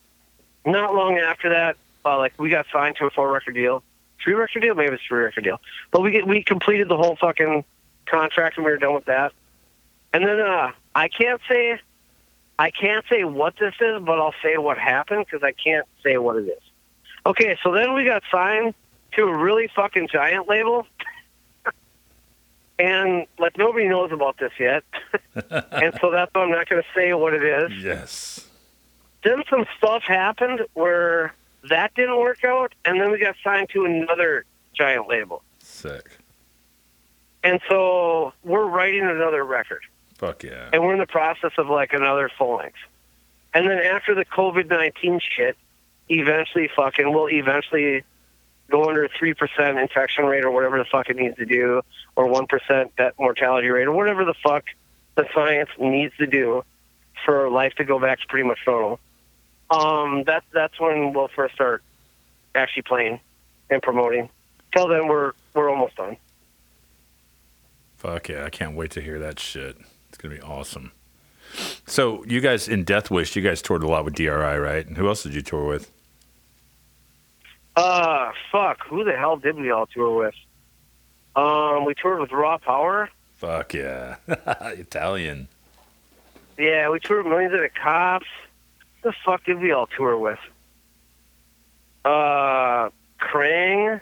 [0.65, 3.83] not long after that, uh, like we got signed to a four record deal,
[4.23, 5.61] three record deal, maybe it's three record deal.
[5.91, 7.65] But we we completed the whole fucking
[8.07, 9.33] contract and we were done with that.
[10.13, 11.79] And then uh, I can't say
[12.59, 16.19] I can't say what this is, but I'll say what happened because I can't say
[16.19, 16.63] what it is.
[17.25, 18.75] Okay, so then we got signed
[19.13, 20.87] to a really fucking giant label.
[22.79, 24.85] and like nobody knows about this yet.
[25.35, 28.47] and so that's why I'm not going to say what it is Yes.
[29.25, 31.35] then some stuff happened where
[31.69, 35.43] that didn't work out, and then we got signed to another giant label.
[35.59, 36.09] Sick.
[37.43, 39.83] And so we're writing another record,
[40.15, 40.71] Fuck yeah.
[40.73, 42.79] and we're in the process of like another full length.
[43.55, 45.57] And then after the COVID 19 shit,
[46.09, 48.03] eventually fucking, we'll eventually
[48.71, 51.83] go under 3% infection rate or whatever the fuck it needs to do,
[52.17, 54.65] or 1% death mortality rate, or whatever the fuck
[55.15, 56.65] the science needs to do
[57.25, 59.01] for life to go back to pretty much normal.
[59.71, 61.83] Um, that's that's when we'll first start
[62.55, 63.21] actually playing
[63.69, 64.31] and promoting.
[64.75, 66.17] Till then, we're we're almost done.
[67.97, 68.45] Fuck yeah.
[68.45, 69.77] I can't wait to hear that shit.
[70.09, 70.93] It's to be awesome.
[71.87, 74.87] So, you guys in Deathwish, you guys toured a lot with DRI, right?
[74.87, 75.91] And who else did you tour with?
[77.79, 78.85] Uh, fuck.
[78.87, 80.35] Who the hell did we all tour with?
[81.37, 83.09] Um, we toured with Raw Power.
[83.37, 84.17] Fuck yeah.
[84.27, 85.49] Italian.
[86.59, 88.27] Yeah, we toured with Millions of Dead Cops.
[89.03, 90.41] The fuck did we all tour with?
[92.05, 94.01] Uh, Krang.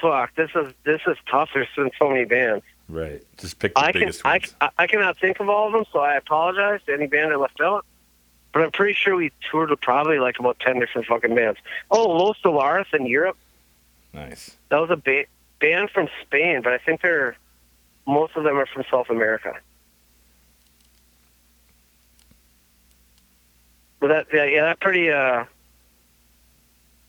[0.00, 0.34] Fuck.
[0.34, 1.50] This is this is tough.
[1.54, 2.64] There's been so many bands.
[2.88, 3.22] Right.
[3.38, 4.54] Just pick the I biggest I, ones.
[4.60, 7.36] I I cannot think of all of them, so I apologize to any band I
[7.36, 7.84] left out.
[8.52, 11.60] But I'm pretty sure we toured with probably like about ten different fucking bands.
[11.90, 13.36] Oh, Los Solaris in Europe.
[14.12, 14.56] Nice.
[14.70, 15.26] That was a ba-
[15.60, 17.36] band from Spain, but I think they're
[18.06, 19.54] most of them are from South America.
[24.00, 25.44] But that yeah, yeah that pretty uh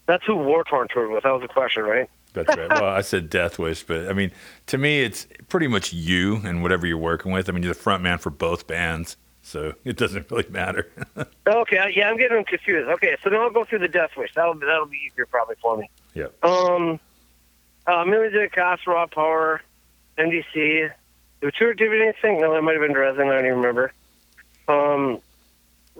[0.05, 1.23] that's who War Torn toured with.
[1.23, 2.09] That was the question, right?
[2.33, 2.69] That's right.
[2.69, 4.31] Well, I said Deathwish, but I mean,
[4.67, 7.49] to me, it's pretty much you and whatever you're working with.
[7.49, 10.89] I mean, you're the front man for both bands, so it doesn't really matter.
[11.47, 12.87] Okay, yeah, I'm getting them confused.
[12.89, 14.33] Okay, so then I'll go through the Deathwish.
[14.35, 15.89] That'll be that'll be easier probably for me.
[16.13, 16.27] Yeah.
[16.43, 16.99] Um,
[17.87, 19.61] uh, of Cops, Raw Power,
[20.17, 20.53] MDC.
[20.53, 20.91] Did
[21.41, 22.39] we tour did we anything?
[22.39, 23.27] No, that might have been Dresden.
[23.27, 23.91] I don't even remember.
[24.67, 25.19] Um,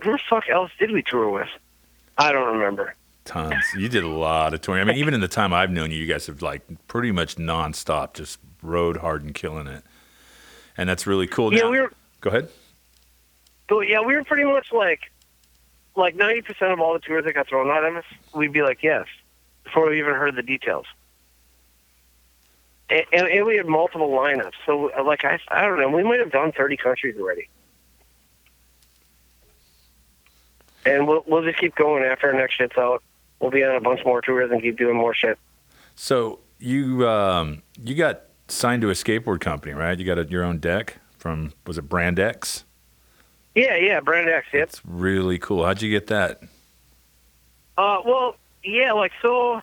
[0.02, 1.48] who the fuck else did we tour with?
[2.16, 2.94] I don't remember.
[3.24, 3.54] Tons.
[3.76, 4.80] You did a lot of touring.
[4.80, 7.36] I mean, even in the time I've known you, you guys have like pretty much
[7.36, 9.82] nonstop, just rode hard and killing it.
[10.76, 11.52] And that's really cool.
[11.52, 11.92] Yeah, Now- we were.
[12.20, 12.48] Go ahead.
[13.72, 15.10] So yeah, we were pretty much like,
[15.96, 18.04] like ninety percent of all the tours that got thrown at us,
[18.34, 19.06] we'd be like yes,
[19.64, 20.84] before we even heard the details.
[22.90, 26.18] And, and, and we had multiple lineups, so like I, I don't know, we might
[26.18, 27.48] have done thirty countries already.
[30.84, 33.02] And we'll we'll just keep going after our next shit's out.
[33.40, 35.38] We'll be on a bunch more tours and keep doing more shit.
[35.94, 39.98] So you um, you got signed to a skateboard company, right?
[39.98, 42.66] You got a, your own deck from was it Brand X?
[43.54, 44.68] Yeah, yeah, Brand X, yep.
[44.68, 45.64] It's really cool.
[45.64, 46.40] How'd you get that?
[47.76, 49.60] Uh, well, yeah, like so.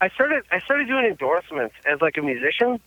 [0.00, 2.80] I started I started doing endorsements as like a musician,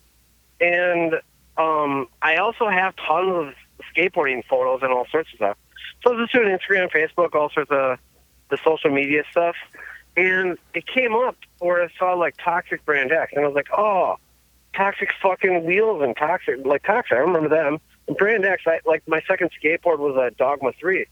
[0.59, 1.13] and
[1.57, 3.53] um, I also have tons of
[3.95, 5.57] skateboarding photos and all sorts of stuff.
[6.03, 7.99] So I was just doing Instagram, Facebook, all sorts of
[8.49, 9.55] the social media stuff,
[10.17, 13.69] and it came up where I saw like Toxic Brand X, and I was like,
[13.75, 14.17] oh,
[14.75, 17.13] Toxic fucking wheels and Toxic like Toxic.
[17.13, 17.79] I remember them.
[18.07, 21.07] And Brand X, I, like my second skateboard was a Dogma three,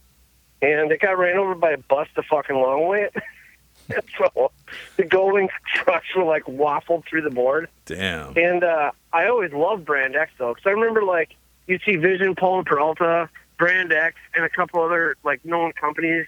[0.61, 3.09] and it got ran over by a bus the fucking long way.
[4.17, 4.51] so
[4.97, 7.67] the Gullwing trucks were like waffled through the board.
[7.85, 8.37] Damn.
[8.37, 11.35] And uh, I always loved Brand X though, because I remember like
[11.67, 16.25] you'd see Vision, and Peralta, Brand X, and a couple other like known companies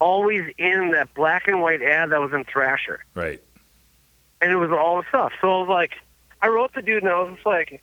[0.00, 3.40] always in that black and white ad that was in Thrasher, Right.
[4.42, 5.32] and it was all the stuff.
[5.40, 5.92] So I was like,
[6.42, 7.82] I wrote the dude, and I was just like,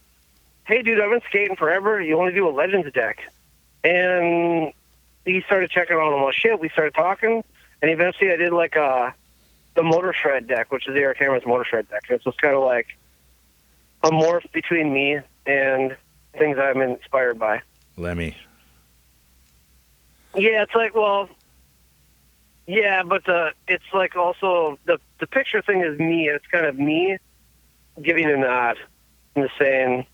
[0.71, 2.01] "Hey, dude, I've been skating forever.
[2.01, 3.19] You want to do a Legends deck?"
[3.83, 4.71] And
[5.25, 6.59] he started checking on all my shit.
[6.59, 7.43] We started talking,
[7.81, 9.13] and eventually I did like a
[9.75, 12.03] the Motor Shred deck, which is the Eric Hammers Motor Shred deck.
[12.09, 12.87] It's just kind of like
[14.03, 15.95] a morph between me and
[16.37, 17.61] things I'm inspired by.
[17.97, 18.37] Lemmy.
[20.35, 21.27] Yeah, it's like well,
[22.65, 26.27] yeah, but the it's like also the the picture thing is me.
[26.27, 27.17] And It's kind of me
[28.01, 28.77] giving a nod
[29.35, 30.05] and saying,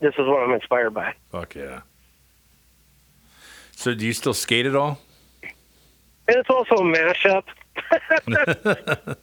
[0.00, 1.80] "This is what I'm inspired by." Fuck yeah.
[3.72, 4.98] So do you still skate at all?
[5.42, 7.44] And it's also a mashup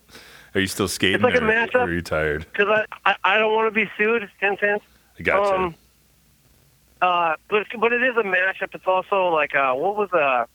[0.56, 1.16] Are you still skating?
[1.16, 1.76] It's like a or, matchup.
[1.76, 2.46] or are you tired?
[2.52, 4.30] because I, I I don't want to be sued.
[4.40, 4.84] Ten cents.
[5.20, 5.56] I gotcha.
[5.56, 5.76] Um,
[7.02, 8.74] uh, but but it is a mashup.
[8.74, 10.46] It's also like uh, what was uh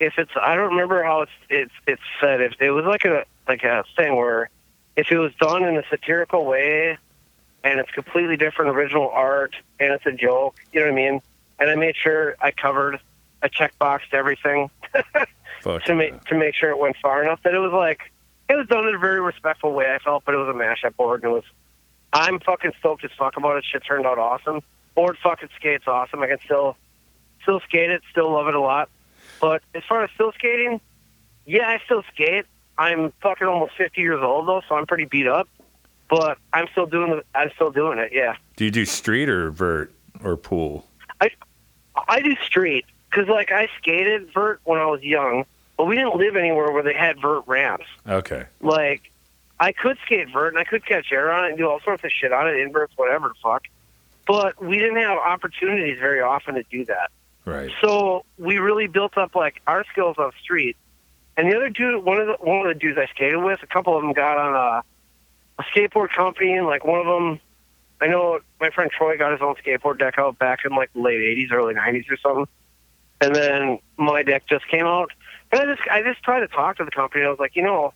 [0.00, 2.40] if it's I don't remember how it's it's it's said.
[2.40, 4.50] If it was like a like a thing where
[4.96, 6.98] if it was done in a satirical way
[7.62, 11.22] and it's completely different original art and it's a joke, you know what I mean?
[11.58, 13.00] And I made sure I covered,
[13.42, 14.70] I checkboxed everything
[15.62, 18.10] to make to make sure it went far enough that it was like
[18.50, 19.94] it was done in a very respectful way.
[19.94, 21.44] I felt, but it was a mashup board, and it was.
[22.12, 23.64] I'm fucking stoked as fuck about it.
[23.64, 24.60] Shit turned out awesome.
[24.96, 26.20] Board fucking skates awesome.
[26.20, 26.76] I can still
[27.42, 28.02] still skate it.
[28.10, 28.88] Still love it a lot.
[29.40, 30.80] But as far as still skating,
[31.46, 32.46] yeah, I still skate.
[32.76, 35.48] I'm fucking almost 50 years old though, so I'm pretty beat up.
[36.10, 38.10] But I'm still doing the, I'm still doing it.
[38.12, 38.34] Yeah.
[38.56, 39.92] Do you do street or vert
[40.22, 40.86] or pool?
[41.20, 41.30] I
[42.08, 45.44] I do street because like I skated vert when I was young,
[45.76, 47.86] but we didn't live anywhere where they had vert ramps.
[48.08, 48.46] Okay.
[48.60, 49.10] Like
[49.60, 52.02] I could skate vert and I could catch air on it and do all sorts
[52.02, 53.64] of shit on it, inverts, whatever the fuck.
[54.26, 57.10] But we didn't have opportunities very often to do that.
[57.44, 57.70] Right.
[57.80, 60.76] So we really built up like our skills on street.
[61.36, 63.66] And the other dude, one of the one of the dudes I skated with, a
[63.66, 64.82] couple of them got on a,
[65.60, 67.40] a skateboard company, and like one of them,
[68.00, 71.00] I know my friend Troy got his own skateboard deck out back in like the
[71.00, 72.46] late '80s, early '90s or something.
[73.20, 75.10] And then my deck just came out,
[75.52, 77.24] and I just I just tried to talk to the company.
[77.24, 77.92] I was like, you know,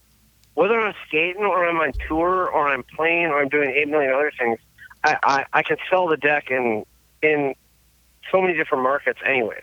[0.55, 4.13] whether I'm skating or I'm on tour or I'm playing or I'm doing eight million
[4.13, 4.59] other things,
[5.03, 6.85] I I, I can sell the deck in
[7.23, 7.55] in
[8.31, 9.63] so many different markets, anyways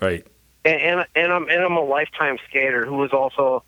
[0.00, 0.26] Right.
[0.64, 3.64] and and, and I'm and I'm a lifetime skater who was also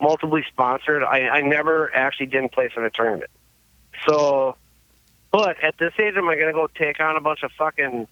[0.00, 1.02] multiply sponsored.
[1.02, 3.30] I, I never actually didn't place in a tournament.
[4.06, 4.56] So,
[5.30, 8.06] but at this age, am I going to go take on a bunch of fucking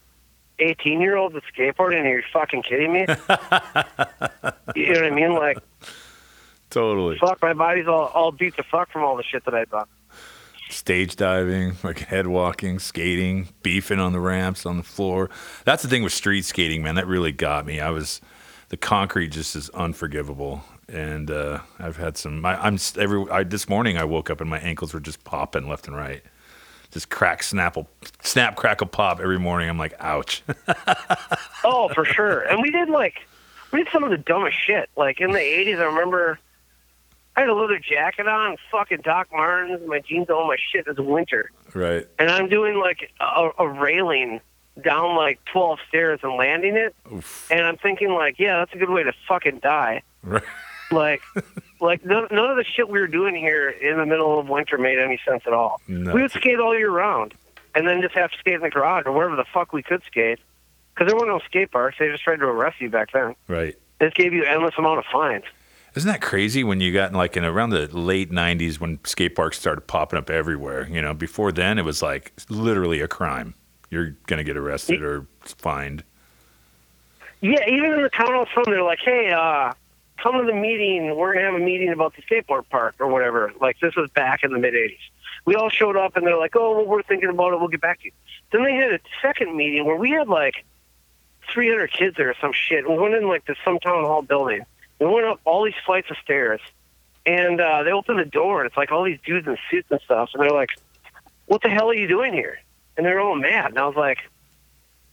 [0.59, 2.05] eighteen year olds with skateboarding?
[2.05, 3.01] Are you fucking kidding me?
[4.75, 5.35] you know what I mean?
[5.35, 5.59] Like,
[6.71, 7.19] Totally.
[7.19, 9.87] fuck, my body's all all beat the fuck from all the shit that I've done.
[10.71, 15.29] Stage diving, like head walking, skating, beefing on the ramps, on the floor.
[15.65, 16.95] That's the thing with street skating, man.
[16.95, 17.81] That really got me.
[17.81, 18.21] I was,
[18.71, 20.65] the concrete just is unforgivable.
[20.89, 22.45] And uh, I've had some.
[22.45, 23.25] I, I'm every.
[23.31, 26.23] I, this morning I woke up and my ankles were just popping left and right,
[26.91, 27.87] just crack, snapple,
[28.23, 29.69] snap, crackle, pop every morning.
[29.69, 30.43] I'm like, ouch.
[31.65, 32.41] Oh, for sure.
[32.41, 33.15] And we did like
[33.73, 34.91] we did some of the dumbest shit.
[34.97, 36.39] Like in the eighties, I remember
[37.37, 40.87] I had a leather jacket on, fucking Doc Martens, my jeans, all my shit.
[40.87, 42.07] It's winter, right.
[42.19, 44.41] and I'm doing like a, a railing
[44.83, 47.51] down like twelve stairs and landing it, Oof.
[47.51, 50.03] and I'm thinking like, yeah, that's a good way to fucking die.
[50.23, 50.43] Right.
[50.91, 51.23] Like,
[51.81, 54.79] like none, none of the shit we were doing here in the middle of winter
[54.79, 55.81] made any sense at all.
[55.89, 56.13] No.
[56.13, 57.35] We would skate all year round,
[57.75, 60.03] and then just have to skate in the garage or wherever the fuck we could
[60.05, 60.39] skate,
[60.95, 61.97] because there were no skate parks.
[61.99, 63.35] They just tried to arrest you back then.
[63.49, 63.77] Right.
[64.01, 65.45] This gave you endless amount of fines.
[65.95, 69.37] Isn't that crazy when you got in like in around the late '90s when skate
[69.37, 70.89] parks started popping up everywhere?
[70.89, 73.55] You know, before then it was like literally a crime.
[73.91, 76.03] You're gonna get arrested or fined.
[77.41, 79.73] Yeah, even in the town I was from, they're like, "Hey, uh,
[80.25, 81.15] come to the meeting.
[81.15, 84.43] We're gonna have a meeting about the skateboard park or whatever." Like this was back
[84.43, 84.99] in the mid '80s.
[85.45, 87.61] We all showed up, and they're like, "Oh, well, we're thinking about it.
[87.61, 88.13] We'll get back to you."
[88.51, 90.65] Then they had a second meeting where we had like
[91.53, 92.89] 300 kids there or some shit.
[92.89, 94.65] We went in like this some town hall building.
[94.99, 96.61] We went up all these flights of stairs,
[97.27, 100.01] and uh, they opened the door, and it's like all these dudes in suits and
[100.01, 100.71] stuff, and they're like,
[101.47, 102.59] "What the hell are you doing here?"
[102.97, 104.19] And they're all mad, and I was like,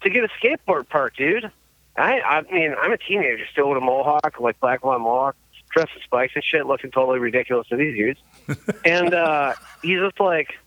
[0.04, 1.52] "To get a skateboard park, dude."
[1.98, 5.36] I I mean, I'm a teenager still with a mohawk, like black blonde mohawk,
[5.72, 8.20] dressed in spikes and shit, looking totally ridiculous to these dudes.
[8.86, 10.58] and uh, he's just like,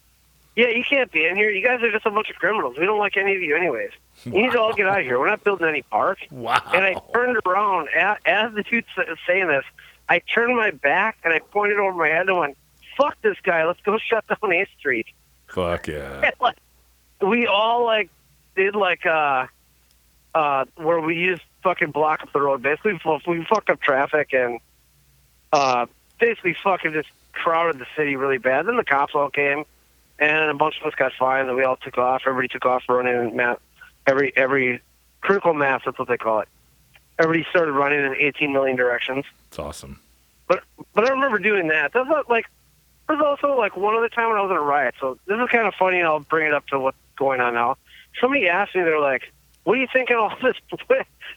[0.56, 1.50] "Yeah, you can't be in here.
[1.50, 2.76] You guys are just a bunch of criminals.
[2.78, 3.90] We don't like any of you, anyways.
[4.24, 5.18] You need to all get out of here.
[5.18, 6.60] We're not building any park." Wow.
[6.72, 9.64] And I turned around as, as the dude sa- saying this,
[10.08, 12.56] I turned my back and I pointed over my head and went,
[12.96, 13.64] "Fuck this guy!
[13.64, 15.06] Let's go shut down Eighth Street."
[15.48, 16.30] Fuck yeah.
[16.40, 16.56] Like,
[17.20, 18.10] we all like
[18.56, 19.46] did like uh
[20.34, 22.62] uh where we used fucking block up the road.
[22.62, 24.60] Basically, we fucked up traffic and
[25.52, 25.86] uh
[26.18, 28.66] basically fucking just crowded the city really bad.
[28.66, 29.64] Then the cops all came,
[30.18, 31.48] and a bunch of us got fined.
[31.48, 32.22] And we all took off.
[32.26, 33.58] Everybody took off running math.
[34.06, 34.80] Every every
[35.20, 35.82] critical mass.
[35.84, 36.48] That's what they call it.
[37.18, 39.24] Everybody started running in 18 million directions.
[39.48, 40.00] It's awesome.
[40.48, 40.62] But
[40.94, 41.92] but I remember doing that.
[41.92, 42.46] That's not like
[43.08, 44.94] there's also like one other time when I was in a riot.
[45.00, 47.54] So this is kind of funny, and I'll bring it up to what's going on
[47.54, 47.76] now.
[48.20, 49.32] Somebody asked me, they're like,
[49.64, 50.56] "What do you think of all this?"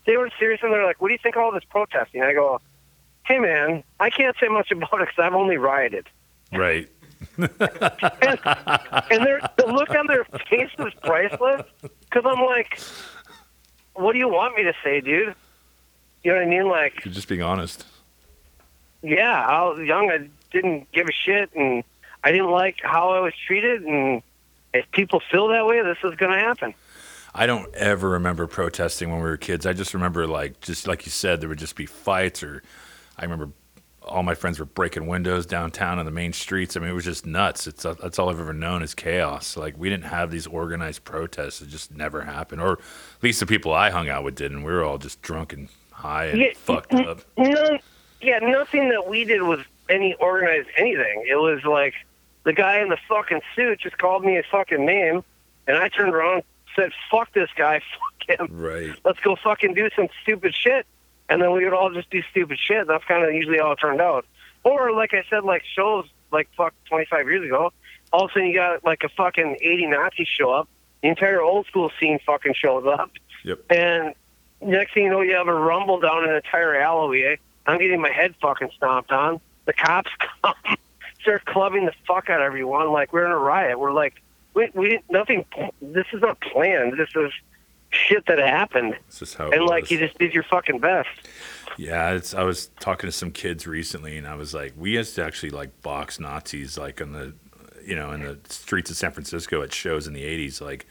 [0.05, 2.33] they were serious, and they're like, "What do you think of all this protesting?" I
[2.33, 2.61] go,
[3.25, 6.07] "Hey man, I can't say much about it because I've only rioted."
[6.53, 6.87] Right.
[7.37, 11.63] and, and their the look on their face was priceless.
[11.81, 12.79] Because I'm like,
[13.93, 15.35] "What do you want me to say, dude?"
[16.23, 16.67] You know what I mean?
[16.67, 17.85] Like, You're just being honest.
[19.01, 20.09] yeah, I was young.
[20.11, 21.83] I didn't give a shit, and
[22.23, 23.83] I didn't like how I was treated.
[23.83, 24.21] And
[24.73, 26.73] if people feel that way, this is going to happen.
[27.37, 29.67] I don't ever remember protesting when we were kids.
[29.67, 32.63] I just remember like just like you said, there would just be fights, or
[33.15, 33.51] I remember
[34.01, 36.75] all my friends were breaking windows downtown on the main streets.
[36.75, 37.67] I mean, it was just nuts.
[37.67, 39.55] It's uh, that's all I've ever known is chaos.
[39.55, 41.61] Like we didn't have these organized protests.
[41.61, 44.65] It just never happened, or at least the people I hung out with did, and
[44.65, 47.21] we were all just drunk and high and Yeah, fucked up.
[47.37, 47.77] No,
[48.19, 49.59] yeah, nothing that we did was
[49.89, 51.23] any organized anything.
[51.29, 51.93] It was like
[52.45, 55.23] the guy in the fucking suit just called me a fucking name,
[55.67, 56.41] and I turned around
[56.77, 57.81] said, "Fuck this guy,
[58.27, 58.93] fuck him." Right.
[59.03, 60.85] let's go fucking do some stupid shit.
[61.29, 62.87] And then we would all just do stupid shit.
[62.87, 64.25] That's kind of usually how it turned out.
[64.63, 67.71] Or, like I said, like shows like fuck 25 years ago,
[68.11, 70.67] all of a sudden you got like a fucking 80 Nazis show up.
[71.01, 73.11] The entire old school scene fucking shows up.
[73.43, 73.59] Yep.
[73.69, 74.13] And
[74.61, 77.37] next thing you know, you have a rumble down an entire alleyway.
[77.65, 79.39] I'm getting my head fucking stomped on.
[79.65, 80.11] The cops
[80.43, 80.55] come,
[81.21, 82.91] start clubbing the fuck out of everyone.
[82.91, 83.79] Like we're in a riot.
[83.79, 84.15] We're like,
[84.57, 85.45] we, we nothing,
[85.81, 86.97] this is not planned.
[86.97, 87.31] This is
[87.89, 89.49] shit that happened This is how.
[89.51, 89.91] And like was.
[89.91, 91.09] you just did your fucking best.
[91.77, 95.15] Yeah, it's, I was talking to some kids recently, and I was like, we used
[95.15, 97.35] to actually like box Nazis, like on the,
[97.85, 100.59] you know, in the streets of San Francisco at shows in the '80s.
[100.59, 100.87] Like,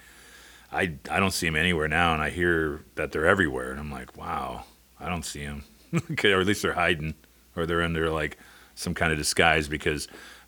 [0.71, 3.91] I I don't see them anywhere now, and I hear that they're everywhere, and I'm
[3.91, 4.65] like, wow,
[5.01, 7.15] I don't see them, or at least they're hiding,
[7.57, 8.39] or they're under like
[8.77, 9.67] some kind of disguise.
[9.67, 10.07] Because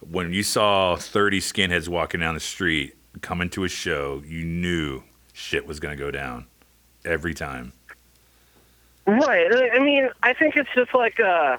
[0.09, 5.03] when you saw 30 skinheads walking down the street coming to a show, you knew
[5.33, 6.47] shit was gonna go down
[7.05, 7.73] every time.
[9.07, 9.73] Right.
[9.73, 11.57] I mean, I think it's just like, uh,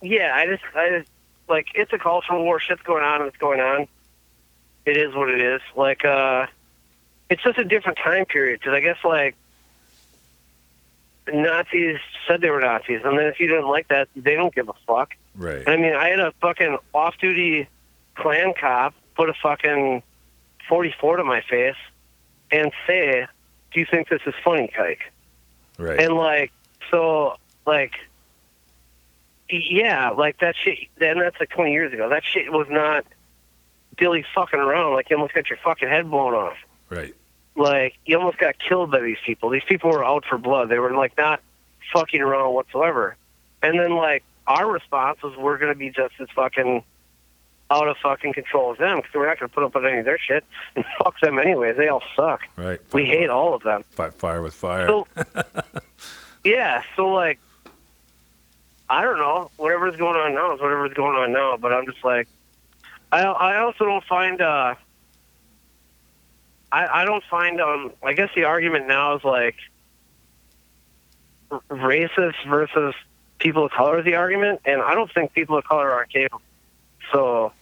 [0.00, 1.10] yeah, I just, I just,
[1.48, 2.60] like, it's a cultural war.
[2.60, 3.86] Shit's going on and it's going on.
[4.86, 5.60] It is what it is.
[5.76, 6.46] Like, uh,
[7.28, 9.36] it's just a different time period because I guess, like,
[11.30, 13.02] Nazis said they were Nazis.
[13.04, 15.14] And then if you didn't like that, they don't give a fuck.
[15.34, 15.68] Right.
[15.68, 17.68] I mean, I had a fucking off-duty
[18.14, 20.02] Klan cop put a fucking
[20.68, 21.76] 44 to my face
[22.50, 23.26] and say,
[23.72, 24.98] "Do you think this is funny, Kike?"
[25.78, 26.00] Right.
[26.00, 26.52] And like,
[26.90, 27.94] so like,
[29.50, 30.78] yeah, like that shit.
[30.98, 32.08] Then that's like 20 years ago.
[32.08, 33.04] That shit was not
[33.96, 34.94] dilly fucking around.
[34.94, 36.56] Like you almost got your fucking head blown off.
[36.88, 37.14] right.
[37.54, 39.50] Like you almost got killed by these people.
[39.50, 40.68] These people were out for blood.
[40.68, 41.40] They were like not
[41.92, 43.16] fucking around whatsoever.
[43.62, 46.84] And then like our response was we're gonna be just as fucking
[47.70, 50.04] out of fucking control as them because we're not gonna put up with any of
[50.04, 50.44] their shit
[50.74, 51.76] and fuck them anyways.
[51.76, 52.42] They all suck.
[52.56, 52.80] Right.
[52.92, 53.84] We hate all of them.
[53.90, 54.86] Fight fire with fire.
[54.86, 55.06] So
[56.44, 57.38] yeah, so like
[58.90, 59.50] I don't know.
[59.58, 61.56] Whatever's going on now is whatever's going on now.
[61.58, 62.26] But I'm just like
[63.12, 64.74] I I also don't find uh
[66.72, 69.56] I I don't find um I guess the argument now is like
[71.50, 72.94] r- racist versus
[73.38, 76.40] people of color is the argument, and I don't think people of color are capable.
[77.12, 77.52] So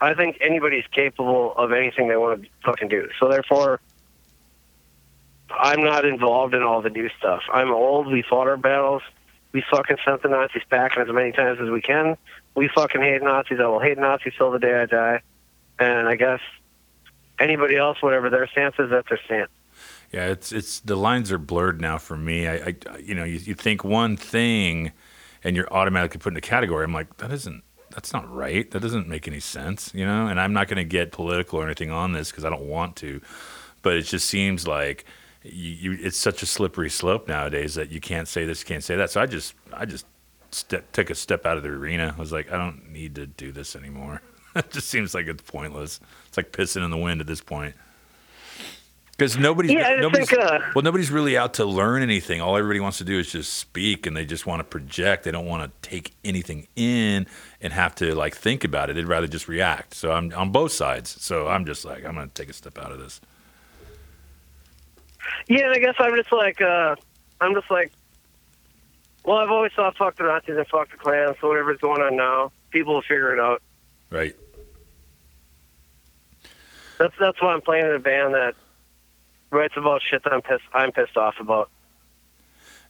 [0.00, 3.08] I think anybody's capable of anything they want to fucking do.
[3.18, 3.80] So therefore,
[5.50, 7.42] I'm not involved in all the new stuff.
[7.52, 8.06] I'm old.
[8.06, 9.02] We fought our battles.
[9.52, 12.16] We fucking sent the Nazis back as many times as we can.
[12.54, 13.58] We fucking hate Nazis.
[13.60, 15.22] I will hate Nazis till the day I die.
[15.78, 16.40] And I guess
[17.38, 19.50] anybody else, whatever their stance is, that's their stance.
[20.12, 22.48] Yeah, it's it's the lines are blurred now for me.
[22.48, 24.92] I, I you know, you, you think one thing,
[25.44, 26.84] and you're automatically put in a category.
[26.84, 27.62] I'm like, that isn't
[27.98, 28.70] that's not right.
[28.70, 30.28] That doesn't make any sense, you know.
[30.28, 32.94] And I'm not going to get political or anything on this because I don't want
[32.98, 33.20] to,
[33.82, 35.04] but it just seems like
[35.42, 38.84] you, you it's such a slippery slope nowadays that you can't say this, you can't
[38.84, 39.10] say that.
[39.10, 40.06] So I just I just
[40.52, 42.14] step, took a step out of the arena.
[42.16, 44.22] I was like, I don't need to do this anymore.
[44.54, 45.98] it just seems like it's pointless.
[46.28, 47.74] It's like pissing in the wind at this point.
[49.18, 52.40] Because nobody's Yeah, nobody's think, uh, well, nobody's really out to learn anything.
[52.40, 55.24] All everybody wants to do is just speak, and they just want to project.
[55.24, 57.26] They don't want to take anything in
[57.60, 58.94] and have to like think about it.
[58.94, 59.94] They'd rather just react.
[59.94, 61.20] So I'm on both sides.
[61.20, 63.20] So I'm just like I'm gonna take a step out of this.
[65.48, 66.94] Yeah, and I guess I'm just like, uh,
[67.40, 67.90] I'm just like,
[69.24, 72.14] well, I've always thought fuck the Nazis and fuck the Klan, so whatever's going on
[72.14, 73.62] now, people will figure it out.
[74.10, 74.36] Right.
[76.98, 78.54] That's that's why I'm playing in a band that
[79.50, 81.70] writes about shit that I'm pissed I'm pissed off about.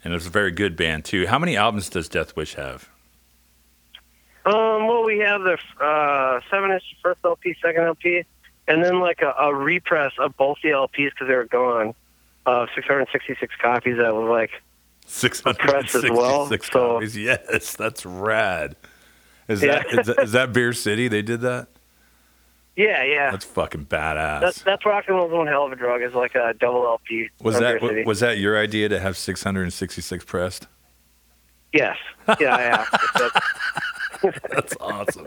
[0.05, 1.27] And it's a very good band too.
[1.27, 2.89] How many albums does Deathwish have?
[4.47, 8.25] Um, well, we have the uh, seven inch first LP, second LP,
[8.67, 11.95] and then like a, a repress of both the LPs because they were gone.
[12.47, 14.51] Uh, 666 copies that was like
[15.05, 17.17] Six press as well, sixty-six so- copies.
[17.17, 18.77] Yes, that's rad.
[19.49, 19.83] Is Yeah.
[19.83, 21.09] that is that is that Beer City?
[21.09, 21.69] They did that.
[22.79, 23.31] Yeah, yeah.
[23.33, 24.41] That's fucking badass.
[24.41, 26.01] That's that's rock and roll's one hell of a drug.
[26.01, 27.29] Is like a double LP.
[27.43, 28.05] was that City.
[28.05, 30.69] was that your idea to have 666 pressed?
[31.73, 31.97] Yes.
[32.41, 33.31] Yeah, yeah.
[34.51, 35.27] That's awesome.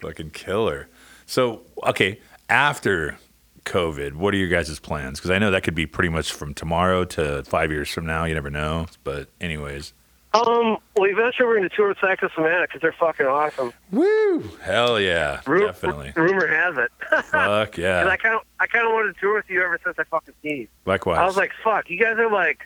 [0.00, 0.88] Fucking killer.
[1.26, 3.18] So, okay, after
[3.64, 5.18] COVID, what are your guys' plans?
[5.18, 8.24] Because I know that could be pretty much from tomorrow to five years from now.
[8.24, 8.86] You never know.
[9.02, 9.92] But, anyways.
[10.34, 10.78] Um.
[10.96, 13.72] Well, eventually we're going to tour with Psychosomatic because they're fucking awesome.
[13.90, 14.40] Woo!
[14.62, 15.40] Hell yeah.
[15.46, 16.12] Ru- Definitely.
[16.16, 16.90] Rumor has it.
[17.26, 18.00] Fuck yeah.
[18.00, 20.04] And I kind of, I kind of wanted to tour with you ever since I
[20.04, 20.68] fucking seen you.
[20.84, 21.18] Likewise.
[21.18, 22.60] I was like, fuck, you guys are like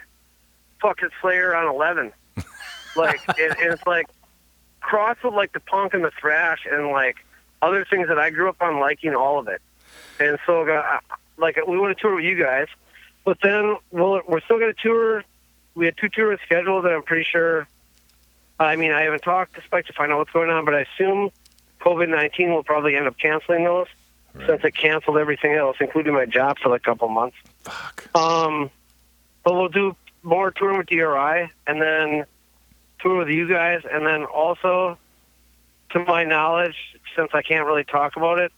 [0.80, 2.12] fucking Slayer on 11.
[2.96, 4.06] like, and, and it's like
[4.80, 7.16] cross with like the punk and the thrash and like
[7.62, 9.60] other things that I grew up on liking all of it.
[10.18, 10.98] And so, uh,
[11.36, 12.66] like, we want to tour with you guys,
[13.24, 15.24] but then we'll, we're still going to tour.
[15.74, 17.66] We had two tours scheduled and I'm pretty sure.
[18.58, 20.80] I mean, I haven't talked to Spike to find out what's going on, but I
[20.80, 21.30] assume
[21.80, 23.86] COVID 19 will probably end up canceling those
[24.46, 27.36] since it canceled everything else, including my job for like a couple months.
[27.64, 28.14] Fuck.
[28.14, 28.70] Um,
[29.44, 32.26] but we'll do more touring with DRI, and then
[33.00, 34.98] tour with you guys, and then also,
[35.90, 36.76] to my knowledge,
[37.16, 38.52] since I can't really talk about it,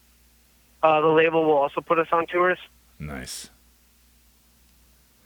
[0.83, 2.59] uh, the label will also put us on tours.
[2.99, 3.51] Nice.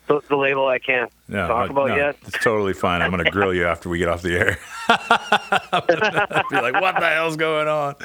[0.06, 2.16] The, the label I can't No, talk about no, yet.
[2.26, 3.02] It's totally fine.
[3.02, 4.58] I'm going to grill you after we get off the air.
[6.50, 7.96] Be like, what the hell's going on?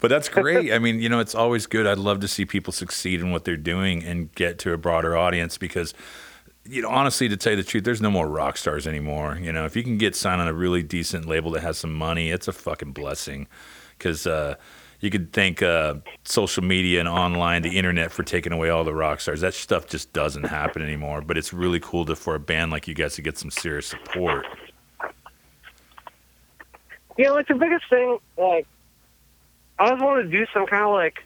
[0.00, 0.72] But that's great.
[0.72, 1.86] I mean, you know, it's always good.
[1.86, 5.16] I'd love to see people succeed in what they're doing and get to a broader
[5.16, 5.92] audience because,
[6.64, 9.38] you know, honestly, to tell you the truth, there's no more rock stars anymore.
[9.40, 11.92] You know, if you can get signed on a really decent label that has some
[11.92, 13.46] money, it's a fucking blessing.
[13.98, 14.54] Because uh,
[15.00, 15.94] you could thank uh,
[16.24, 19.40] social media and online, the internet, for taking away all the rock stars.
[19.40, 21.22] That stuff just doesn't happen anymore.
[21.22, 23.86] But it's really cool to for a band like you guys to get some serious
[23.86, 24.46] support.
[27.16, 28.66] You know, like the biggest thing, like,
[29.78, 31.24] I always wanted to do some kind of like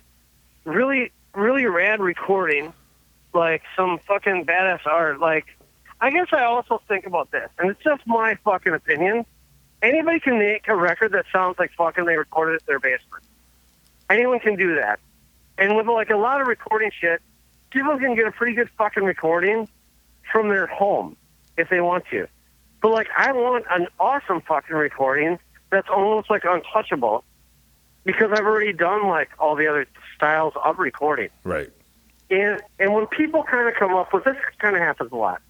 [0.64, 2.72] really, really rad recording,
[3.32, 5.20] like some fucking badass art.
[5.20, 5.46] Like,
[6.00, 9.26] I guess I also think about this, and it's just my fucking opinion.
[9.82, 13.24] Anybody can make a record that sounds like fucking they recorded it in their basement.
[14.10, 15.00] Anyone can do that.
[15.58, 17.22] And with like a lot of recording shit,
[17.70, 19.68] people can get a pretty good fucking recording
[20.30, 21.16] from their home
[21.56, 22.26] if they want to.
[22.82, 25.38] But like, I want an awesome fucking recording
[25.70, 27.24] that's almost like untouchable
[28.04, 31.30] because I've already done like all the other styles of recording.
[31.42, 31.70] Right.
[32.30, 35.42] And and when people kind of come up with this, kind of happens a lot.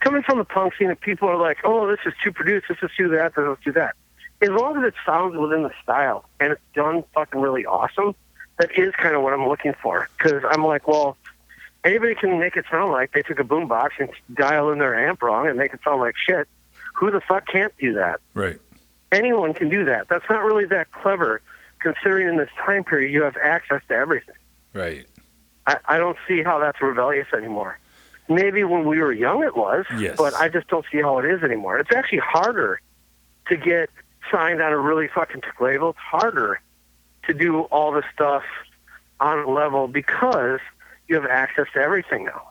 [0.00, 2.66] Coming from the punk scene, people are like, "Oh, this is too produced.
[2.68, 3.34] Let's just do that.
[3.34, 3.94] Then let's do that."
[4.42, 8.14] As long as it sounds within the style and it's done fucking really awesome,
[8.58, 10.08] that is kind of what I'm looking for.
[10.18, 11.16] Because I'm like, well,
[11.84, 15.22] anybody can make it sound like they took a boombox and dial in their amp
[15.22, 16.48] wrong and make it sound like shit.
[16.96, 18.20] Who the fuck can't do that?
[18.34, 18.58] Right.
[19.12, 20.08] anyone can do that.
[20.08, 21.40] That's not really that clever,
[21.78, 24.34] considering in this time period you have access to everything.
[24.74, 25.06] Right.
[25.66, 27.78] I, I don't see how that's rebellious anymore.
[28.28, 30.16] Maybe when we were young it was, Yes.
[30.16, 31.78] but I just don't see how it is anymore.
[31.78, 32.80] It's actually harder
[33.48, 33.90] to get
[34.30, 35.90] signed on a really fucking tech label.
[35.90, 36.60] It's harder
[37.24, 38.44] to do all the stuff
[39.20, 40.60] on a level because
[41.08, 42.48] you have access to everything now.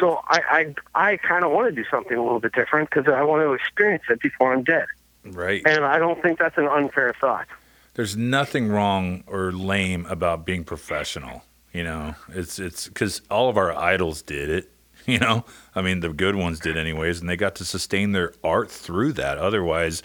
[0.00, 3.12] So I I, I kind of want to do something a little bit different because
[3.12, 4.86] I want to experience it before I'm dead.
[5.24, 5.62] Right.
[5.66, 7.46] And I don't think that's an unfair thought.
[7.94, 11.42] There's nothing wrong or lame about being professional.
[11.72, 14.70] You know, it's it's because all of our idols did it.
[15.12, 18.34] You know, I mean, the good ones did anyways, and they got to sustain their
[18.44, 19.38] art through that.
[19.38, 20.02] Otherwise,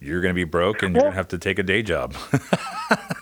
[0.00, 2.14] you're going to be broke and you're going to have to take a day job.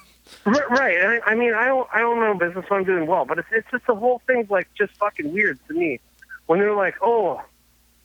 [0.47, 0.71] Right.
[0.71, 1.23] right.
[1.27, 3.67] I, mean, I don't, I don't know business, so I'm doing well, but it's, it's
[3.71, 6.01] just the whole thing's like just fucking weird to me
[6.47, 7.41] when they're like, oh,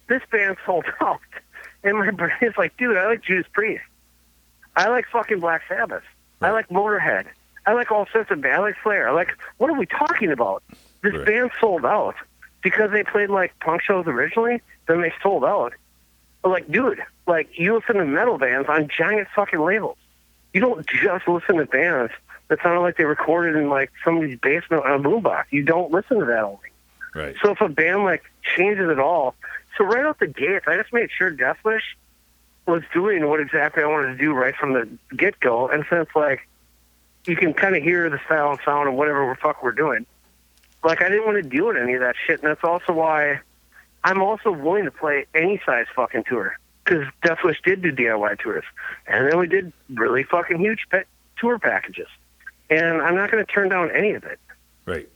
[0.07, 1.19] this band sold out.
[1.83, 3.83] And my brain is like, dude, I like Judas Priest.
[4.75, 6.03] I like fucking Black Sabbath.
[6.41, 7.25] I like Motorhead.
[7.65, 8.57] I like all sorts of bands.
[8.57, 9.09] I like Slayer.
[9.09, 10.63] I like, what are we talking about?
[11.03, 11.25] This Right.
[11.25, 12.15] band sold out
[12.61, 14.61] because they played like punk shows originally.
[14.87, 15.73] Then they sold out.
[16.41, 19.97] But like, dude, like you listen to metal bands on giant fucking labels.
[20.53, 22.11] You don't just listen to bands
[22.47, 25.45] that sounded like they recorded in like somebody's basement on a boombox.
[25.51, 26.57] You don't listen to that only.
[27.13, 27.35] Right.
[27.41, 28.23] So if a band like
[28.55, 29.35] changes at all,
[29.77, 31.81] so right out the gates, I just made sure Deathwish
[32.65, 35.69] was doing what exactly I wanted to do right from the get go.
[35.69, 36.47] And since like
[37.25, 40.05] you can kind of hear the style and sound of whatever the fuck we're doing,
[40.83, 42.41] like I didn't want to deal with any of that shit.
[42.41, 43.39] And that's also why
[44.03, 48.63] I'm also willing to play any size fucking tour because Deathwish did do DIY tours,
[49.07, 51.03] and then we did really fucking huge pe-
[51.37, 52.07] tour packages.
[52.69, 54.39] And I'm not going to turn down any of it.
[54.85, 55.09] Right.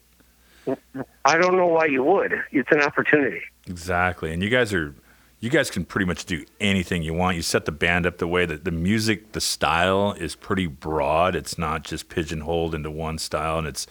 [1.25, 2.33] I don't know why you would.
[2.51, 3.41] It's an opportunity.
[3.67, 4.31] Exactly.
[4.31, 4.95] And you guys are
[5.39, 7.35] you guys can pretty much do anything you want.
[7.35, 11.35] You set the band up the way that the music, the style is pretty broad.
[11.35, 13.85] It's not just pigeonholed into one style and it's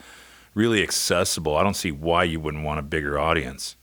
[0.54, 1.56] really accessible.
[1.56, 3.76] I don't see why you wouldn't want a bigger audience.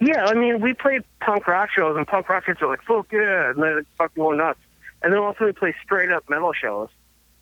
[0.00, 3.12] Yeah, I mean, we played punk rock shows, and punk rock kids are like, fuck
[3.12, 4.58] yeah, and they're fucking going nuts.
[5.02, 6.88] And then also we play straight up metal shows.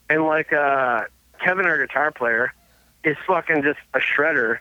[0.09, 1.05] And like, uh,
[1.43, 2.53] Kevin, our guitar player,
[3.05, 4.59] is fucking just a shredder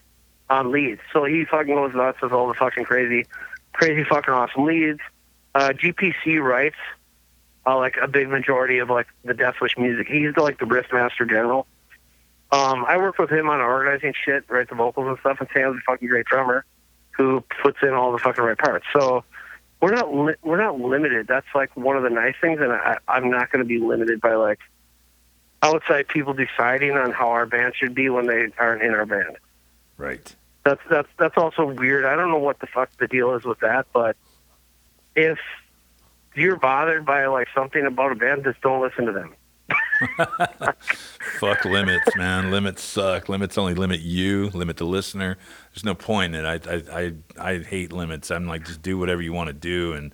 [0.50, 1.02] on leads.
[1.12, 3.26] So he fucking goes nuts with all the fucking crazy,
[3.74, 5.00] crazy fucking awesome leads.
[5.56, 6.78] Uh, GPC writes,
[7.66, 10.08] uh, like a big majority of like the Deathwish music.
[10.08, 11.68] He's the, like the riff master general.
[12.52, 15.78] Um, I work with him on organizing shit, write the vocals and stuff, and Sam's
[15.78, 16.66] a fucking great drummer
[17.12, 18.86] who puts in all the fucking right parts.
[18.94, 19.24] So
[19.82, 21.28] we're not li- we're not limited.
[21.28, 24.20] That's like one of the nice things, and I, I'm not going to be limited
[24.20, 24.60] by like
[25.62, 29.38] outside people deciding on how our band should be when they aren't in our band.
[29.98, 30.36] Right.
[30.64, 32.06] That's that's that's also weird.
[32.06, 34.18] I don't know what the fuck the deal is with that, but
[35.16, 35.40] if
[36.36, 39.36] you're bothered by like something about a band, just don't listen to them.
[41.40, 42.52] Fuck limits, man.
[42.52, 43.30] Limits suck.
[43.30, 45.38] Limits only limit you, limit the listener.
[45.74, 46.66] There's no point in it.
[46.68, 48.32] I, I, I, I hate limits.
[48.32, 50.14] I'm like, just do whatever you want to do and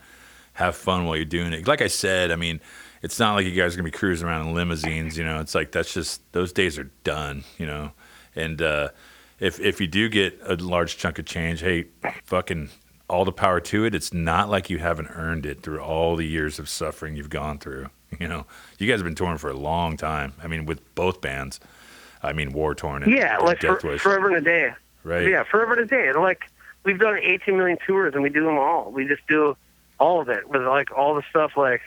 [0.53, 1.67] have fun while you're doing it.
[1.67, 2.59] Like I said, I mean,
[3.01, 5.17] it's not like you guys are gonna be cruising around in limousines.
[5.17, 7.43] You know, it's like that's just those days are done.
[7.57, 7.91] You know,
[8.35, 8.89] and uh,
[9.39, 11.85] if if you do get a large chunk of change, hey,
[12.23, 12.69] fucking
[13.09, 13.93] all the power to it.
[13.93, 17.59] It's not like you haven't earned it through all the years of suffering you've gone
[17.59, 17.89] through.
[18.25, 18.45] You know,
[18.79, 20.33] you guys have been touring for a long time.
[20.41, 21.59] I mean, with both bands.
[22.23, 24.73] I mean, War Torn and, Yeah, and like for, Deathwish, forever and a day.
[25.03, 25.27] right?
[25.27, 26.07] Yeah, forever and a day.
[26.07, 26.41] And like
[26.83, 28.91] we've done 18 million tours, and we do them all.
[28.91, 29.55] We just do
[29.99, 31.81] all of it with like all the stuff like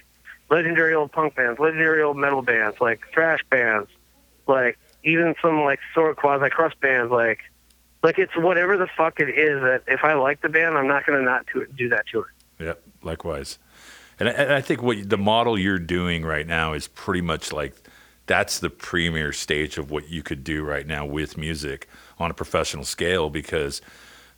[0.51, 3.89] legendary old punk bands, legendary old metal bands, like thrash bands,
[4.47, 7.11] like even some like sort of quasi crust bands.
[7.11, 7.41] Like,
[8.03, 11.05] like it's whatever the fuck it is that if I like the band, I'm not
[11.07, 12.33] gonna not to do that tour.
[12.59, 13.59] Yep, likewise.
[14.19, 17.53] And I, and I think what the model you're doing right now is pretty much
[17.53, 17.75] like
[18.27, 21.89] that's the premier stage of what you could do right now with music
[22.19, 23.81] on a professional scale because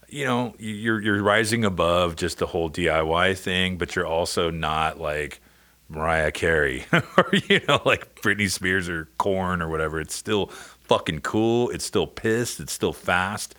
[0.09, 4.51] you know you- you're you're rising above just the whole DIY thing, but you're also
[4.51, 5.41] not like
[5.89, 10.01] Mariah Carey or you know like Britney Spears or Korn or whatever.
[10.01, 11.71] It's still fucking cool.
[11.71, 12.61] It's still pissed.
[12.61, 13.55] It's still fast.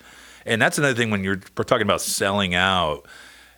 [0.46, 3.06] And that's another thing when you're we're talking about selling out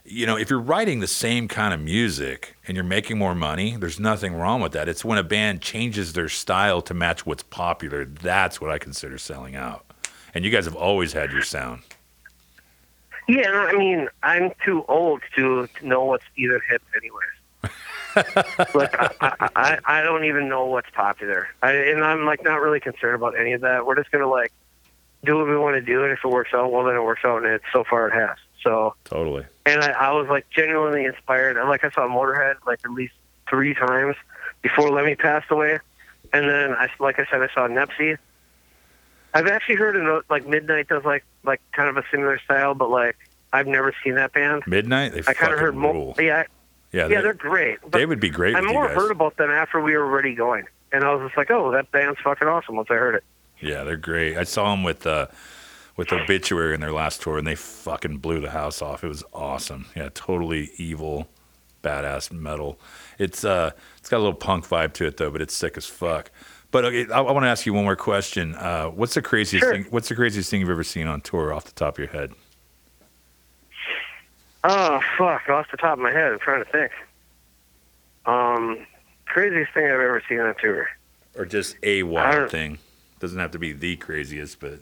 [0.05, 3.77] you know, if you're writing the same kind of music and you're making more money,
[3.77, 4.89] there's nothing wrong with that.
[4.89, 8.05] It's when a band changes their style to match what's popular.
[8.05, 9.87] That's what I consider selling out.
[10.35, 11.83] And you guys have always had your sound.
[13.27, 17.75] Yeah, I mean, I'm too old to, to know what's either hip, anyways.
[18.75, 22.81] like, I, I, I don't even know what's popular, I, and I'm like not really
[22.81, 23.87] concerned about any of that.
[23.87, 24.53] We're just gonna like
[25.25, 27.23] do what we want to do, and if it works out, well, then it works
[27.25, 28.37] out, and it so far it has.
[28.63, 29.47] So, Totally.
[29.67, 31.57] And I, I was like genuinely inspired.
[31.57, 33.15] And like I saw Motorhead like at least
[33.49, 34.17] three times
[34.63, 35.79] before Lemmy passed away,
[36.33, 38.17] and then I like I said I saw Nepsi.
[39.33, 42.91] I've actually heard of like Midnight does like like kind of a similar style, but
[42.91, 43.17] like
[43.53, 44.63] I've never seen that band.
[44.67, 46.15] Midnight, they I kind of heard more.
[46.19, 46.45] Yeah,
[46.93, 47.79] yeah, yeah, they, they're great.
[47.91, 51.05] They would be great I more heard about them after we were already going, and
[51.05, 53.25] I was just like, oh, that band's fucking awesome once I heard it.
[53.61, 54.37] Yeah, they're great.
[54.37, 55.27] I saw them with uh,
[55.97, 59.05] with Obituary in their last tour, and they fucking blew the house off.
[59.05, 59.87] It was awesome.
[59.97, 61.29] Yeah, totally evil,
[61.83, 62.79] badass metal.
[63.19, 65.87] It's uh, it's got a little punk vibe to it though, but it's sick as
[65.87, 66.31] fuck.
[66.71, 68.55] But okay, I, I want to ask you one more question.
[68.57, 69.73] Uh, what's the craziest Sure.
[69.73, 69.87] thing?
[69.91, 72.33] What's the craziest thing you've ever seen on tour, off the top of your head?
[74.65, 75.49] Oh fuck!
[75.49, 76.93] Off the top of my head, I'm trying to think.
[78.27, 78.87] Um,
[79.27, 80.89] craziest thing I've ever seen on tour.
[81.37, 82.79] Or just a wild thing?
[83.21, 84.79] Doesn't have to be the craziest, but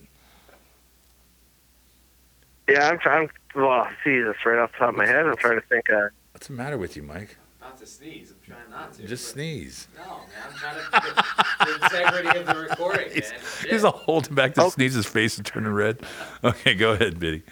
[2.68, 3.28] Yeah, I'm trying.
[3.54, 5.26] Well, see, that's right off the top of my head.
[5.26, 5.90] I'm trying to think.
[5.90, 7.36] Uh, what's the matter with you, Mike?
[7.60, 8.32] Not to sneeze.
[8.32, 9.06] I'm trying not to.
[9.06, 9.88] Just sneeze.
[9.96, 10.18] No, man.
[10.48, 13.40] I'm trying to keep the integrity of the recording, man.
[13.68, 16.00] He's all holding back to sneeze his face and turning red.
[16.44, 17.42] Okay, go ahead, Biddy.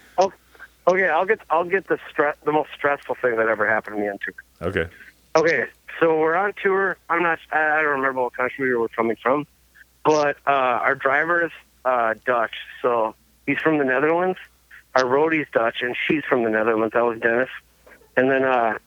[0.89, 4.03] Okay, I'll get I'll get the stress the most stressful thing that ever happened to
[4.03, 4.35] me on tour.
[4.69, 4.93] Okay.
[5.37, 5.67] Okay,
[6.01, 6.97] so we're on tour.
[7.09, 7.39] I'm not.
[7.53, 9.47] I I don't remember what country we were coming from,
[10.05, 11.53] but uh, our driver is
[11.85, 13.15] uh, Dutch, so
[13.47, 14.39] he's from the Netherlands.
[14.95, 16.95] Our roadie's Dutch, and she's from the Netherlands.
[16.95, 17.49] That was Dennis,
[18.17, 18.79] and then uh,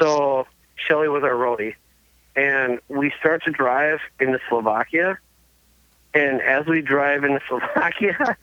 [0.00, 1.74] so Shelly was our roadie,
[2.34, 5.18] and we start to drive into Slovakia,
[6.14, 8.36] and as we drive into Slovakia,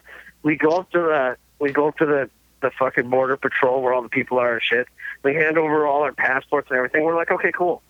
[0.44, 2.30] we go up to the we go up to the
[2.62, 4.88] the fucking border patrol where all the people are and shit.
[5.24, 7.04] We hand over all our passports and everything.
[7.04, 7.82] We're like, okay, cool.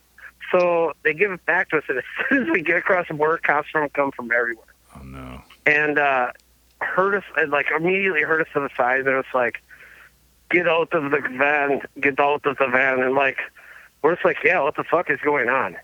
[0.51, 3.13] So they give it back to us, and as soon as we get across the
[3.13, 5.41] border, cops from come from everywhere Oh no.
[5.67, 6.31] and uh,
[6.81, 8.99] heard us and like immediately heard us to the side.
[9.01, 9.61] And it was like,
[10.49, 11.81] "Get out of the van!
[11.99, 13.37] Get out of the van!" And like,
[14.01, 15.77] we're just like, "Yeah, what the fuck is going on?"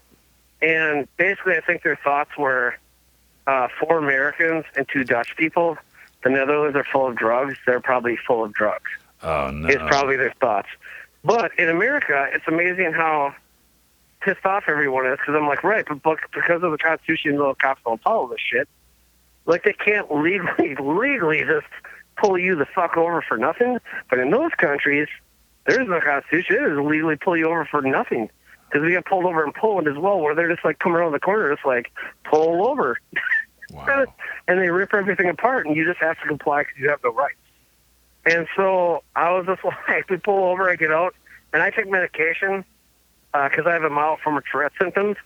[0.61, 2.75] And basically, I think their thoughts were
[3.47, 5.77] uh, four Americans and two Dutch people.
[6.23, 7.55] The Netherlands are full of drugs.
[7.65, 8.91] They're probably full of drugs
[9.23, 9.67] Oh no.
[9.67, 10.67] is probably their thoughts.
[11.23, 13.33] But in America, it's amazing how
[14.21, 17.81] pissed off everyone is because I'm like, right, but because of the Constitution, the cops
[17.83, 18.67] don't follow this shit.
[19.51, 21.67] Like they can't legally legally just
[22.17, 23.79] pull you the fuck over for nothing.
[24.09, 25.09] But in those countries,
[25.67, 26.55] there is no Constitution.
[26.55, 28.29] It is legally pull you over for nothing.
[28.69, 31.11] Because we got pulled over in Poland as well, where they're just like come around
[31.11, 31.91] the corner, just like
[32.23, 32.97] pull over,
[33.71, 34.05] Wow.
[34.47, 37.13] and they rip everything apart, and you just have to comply because you have no
[37.13, 37.35] rights.
[38.25, 41.13] And so I was just like, we pull over, I get out,
[41.51, 42.63] and I take medication
[43.33, 45.17] uh, because I have a mild form of Tourette symptoms.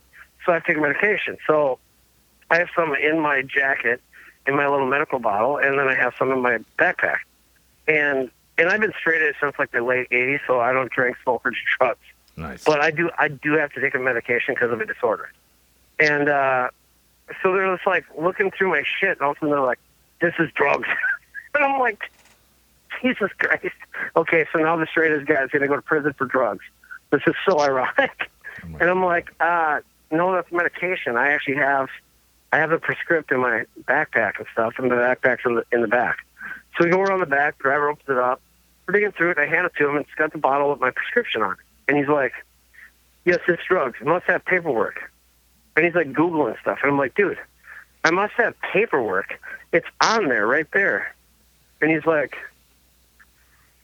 [0.45, 1.37] So I take medication.
[1.45, 1.77] So
[2.49, 4.01] I have some in my jacket,
[4.47, 7.19] in my little medical bottle, and then I have some in my backpack.
[7.87, 11.17] And and I've been straight edge since like the late '80s, so I don't drink,
[11.23, 11.99] smoke, or drugs.
[12.37, 12.63] Nice.
[12.63, 15.31] But I do I do have to take a medication because of a disorder.
[15.99, 16.69] And uh,
[17.41, 19.79] so they're just like looking through my shit, and all of a sudden they're like,
[20.21, 20.87] "This is drugs,"
[21.53, 22.11] and I'm like,
[23.01, 23.75] "Jesus Christ!"
[24.15, 26.65] Okay, so now the straight edge guy's gonna go to prison for drugs.
[27.11, 28.29] This is so ironic.
[28.63, 29.79] Oh And I'm like, uh,
[30.11, 31.17] "No, that's medication.
[31.17, 31.89] I actually have."
[32.55, 35.81] I have a prescript in my backpack and stuff, and the backpack's in the in
[35.81, 36.19] the back.
[36.77, 37.57] So we go around the back.
[37.57, 38.39] Driver opens it up.
[38.87, 39.37] We're digging through it.
[39.37, 39.97] I hand it to him.
[39.97, 41.57] and It's got the bottle with my prescription on it.
[41.89, 42.31] And he's like,
[43.25, 43.97] "Yes, it's drugs.
[43.99, 45.11] It must have paperwork."
[45.75, 46.79] And he's like googling stuff.
[46.81, 47.37] And I'm like, "Dude,
[48.05, 49.37] I must have paperwork.
[49.73, 51.13] It's on there, right there."
[51.81, 52.37] And he's like,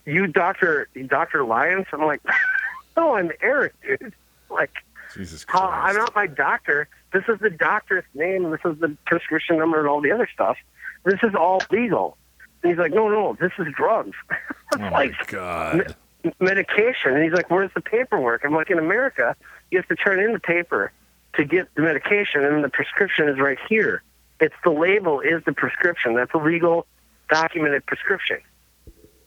[0.05, 2.21] "You, Doctor Doctor Lyons?" I'm like,
[2.95, 4.13] "No, I'm Eric, dude."
[4.49, 4.71] Like,
[5.13, 5.65] Jesus Christ.
[5.65, 6.87] I'm not my doctor.
[7.11, 8.49] This is the doctor's name.
[8.51, 10.57] This is the prescription number and all the other stuff.
[11.03, 12.17] This is all legal.
[12.63, 14.15] And he's like, no, no, this is drugs.
[14.73, 15.97] Oh my like God.
[16.39, 17.13] medication.
[17.13, 18.45] And he's like, where's the paperwork?
[18.45, 19.35] I'm like, in America,
[19.69, 20.93] you have to turn in the paper
[21.35, 24.01] to get the medication, and the prescription is right here.
[24.39, 26.15] It's the label is the prescription.
[26.15, 26.85] That's a legal,
[27.29, 28.39] documented prescription.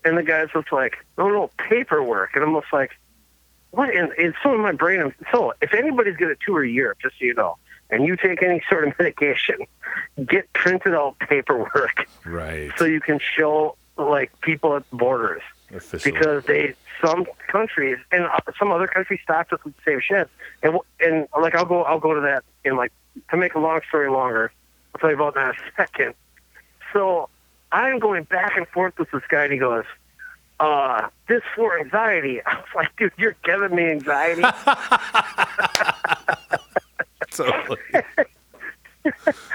[0.03, 2.31] And the guy's just like, no, no, paperwork.
[2.35, 2.93] And I'm just like,
[3.71, 3.95] what?
[3.95, 5.01] And it's so in my brain.
[5.01, 7.59] I'm, so if anybody's going to tour Europe, just so you know,
[7.95, 9.57] and you take any sort of medication,
[10.27, 12.71] get printed out paperwork Right.
[12.77, 15.43] so you can show like people at the borders
[15.73, 16.13] Official.
[16.13, 16.75] because they
[17.05, 20.29] some countries and uh, some other countries stopped us with the same shit.
[20.63, 22.93] And and like I'll go I'll go to that in like
[23.31, 24.53] to make a long story longer.
[24.95, 26.15] I'll tell you about that in a second.
[26.93, 27.29] So
[27.73, 29.85] I'm going back and forth with this guy, and he goes,
[30.61, 34.43] uh, "This for anxiety." I was like, "Dude, you're giving me anxiety."
[37.45, 37.79] Totally.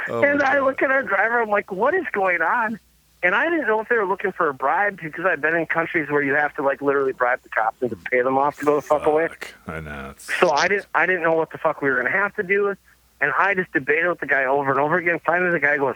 [0.07, 0.63] Oh and I God.
[0.65, 1.41] look at our driver.
[1.41, 2.79] I'm like, "What is going on?"
[3.23, 5.65] And I didn't know if they were looking for a bribe because I've been in
[5.65, 8.59] countries where you have to like literally bribe the cops and to pay them off
[8.59, 9.27] to go the fuck away.
[9.65, 10.11] I know.
[10.11, 12.43] It's, So I didn't I didn't know what the fuck we were gonna have to
[12.43, 12.75] do,
[13.19, 15.19] and I just debated with the guy over and over again.
[15.25, 15.95] Finally, the guy goes,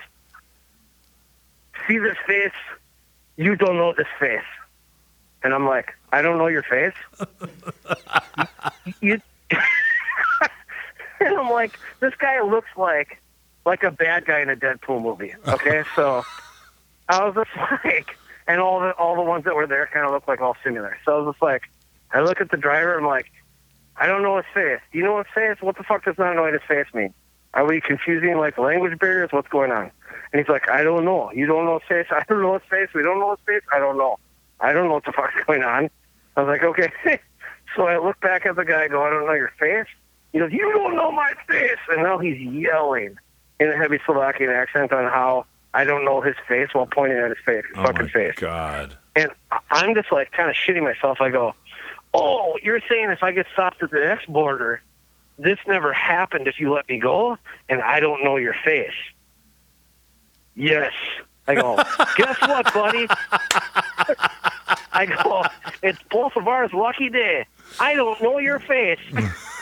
[1.87, 2.51] "See this face?
[3.35, 4.41] You don't know this face."
[5.43, 6.95] And I'm like, "I don't know your face."
[9.01, 9.21] you.
[11.27, 13.21] and I'm like, "This guy looks like
[13.65, 16.23] like a bad guy in a Deadpool movie." Okay, so
[17.09, 18.15] I was just like,
[18.47, 20.97] and all the all the ones that were there kind of looked like all similar.
[21.05, 21.63] So I was just like,
[22.11, 22.97] I look at the driver.
[22.97, 23.31] I'm like.
[23.95, 24.79] I don't know his face.
[24.91, 25.57] Do you know his face?
[25.61, 27.13] What the fuck does not knowing his face mean?
[27.53, 29.29] Are we confusing like language barriers?
[29.31, 29.91] What's going on?
[30.31, 31.31] And he's like, I don't know.
[31.31, 32.07] You don't know his face.
[32.09, 32.89] I don't know his face.
[32.95, 33.61] We don't know his face.
[33.71, 34.17] I don't know.
[34.59, 35.89] I don't know what the fuck's going on.
[36.35, 37.19] I was like, okay.
[37.75, 38.83] so I look back at the guy.
[38.83, 39.87] I go, I don't know your face.
[40.33, 41.77] He goes, you don't know my face.
[41.89, 43.17] And now he's yelling
[43.59, 47.29] in a heavy Slovakian accent on how I don't know his face while pointing at
[47.29, 48.35] his face, his oh fucking face.
[48.35, 48.97] God.
[49.15, 49.31] And
[49.71, 51.21] I'm just like kind of shitting myself.
[51.21, 51.53] I go,
[52.13, 54.81] Oh, you're saying if I get stopped at the next border,
[55.39, 57.37] this never happened if you let me go,
[57.69, 58.91] and I don't know your face.
[60.55, 60.93] Yes.
[61.47, 61.75] I go,
[62.17, 63.07] guess what, buddy?
[64.93, 65.43] I go,
[65.81, 67.45] it's both of ours lucky day.
[67.79, 68.99] I don't know your face.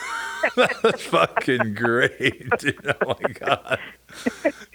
[0.56, 2.96] That's fucking great, dude.
[3.00, 3.78] Oh my god.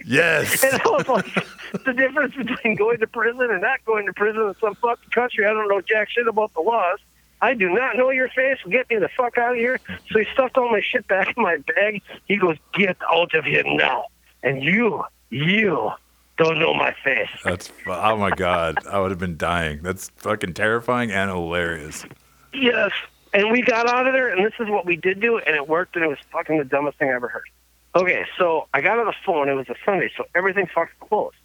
[0.04, 0.64] Yes.
[0.64, 4.42] And I was like, the difference between going to prison and not going to prison
[4.42, 6.98] in some fucking country, I don't know jack shit about the laws.
[7.40, 8.58] I do not know your face.
[8.68, 9.78] Get me the fuck out of here.
[10.10, 12.02] So he stuffed all my shit back in my bag.
[12.26, 14.06] He goes, get out of here now.
[14.42, 15.92] And you, you
[16.36, 17.28] don't know my face.
[17.44, 18.78] That's oh my god.
[18.86, 19.82] I would have been dying.
[19.82, 22.04] That's fucking terrifying and hilarious.
[22.52, 22.92] Yes.
[23.32, 25.68] And we got out of there, and this is what we did do, and it
[25.68, 27.48] worked, and it was fucking the dumbest thing I ever heard.
[27.94, 29.48] Okay, so I got on the phone.
[29.48, 31.36] It was a Sunday, so everything fucking closed.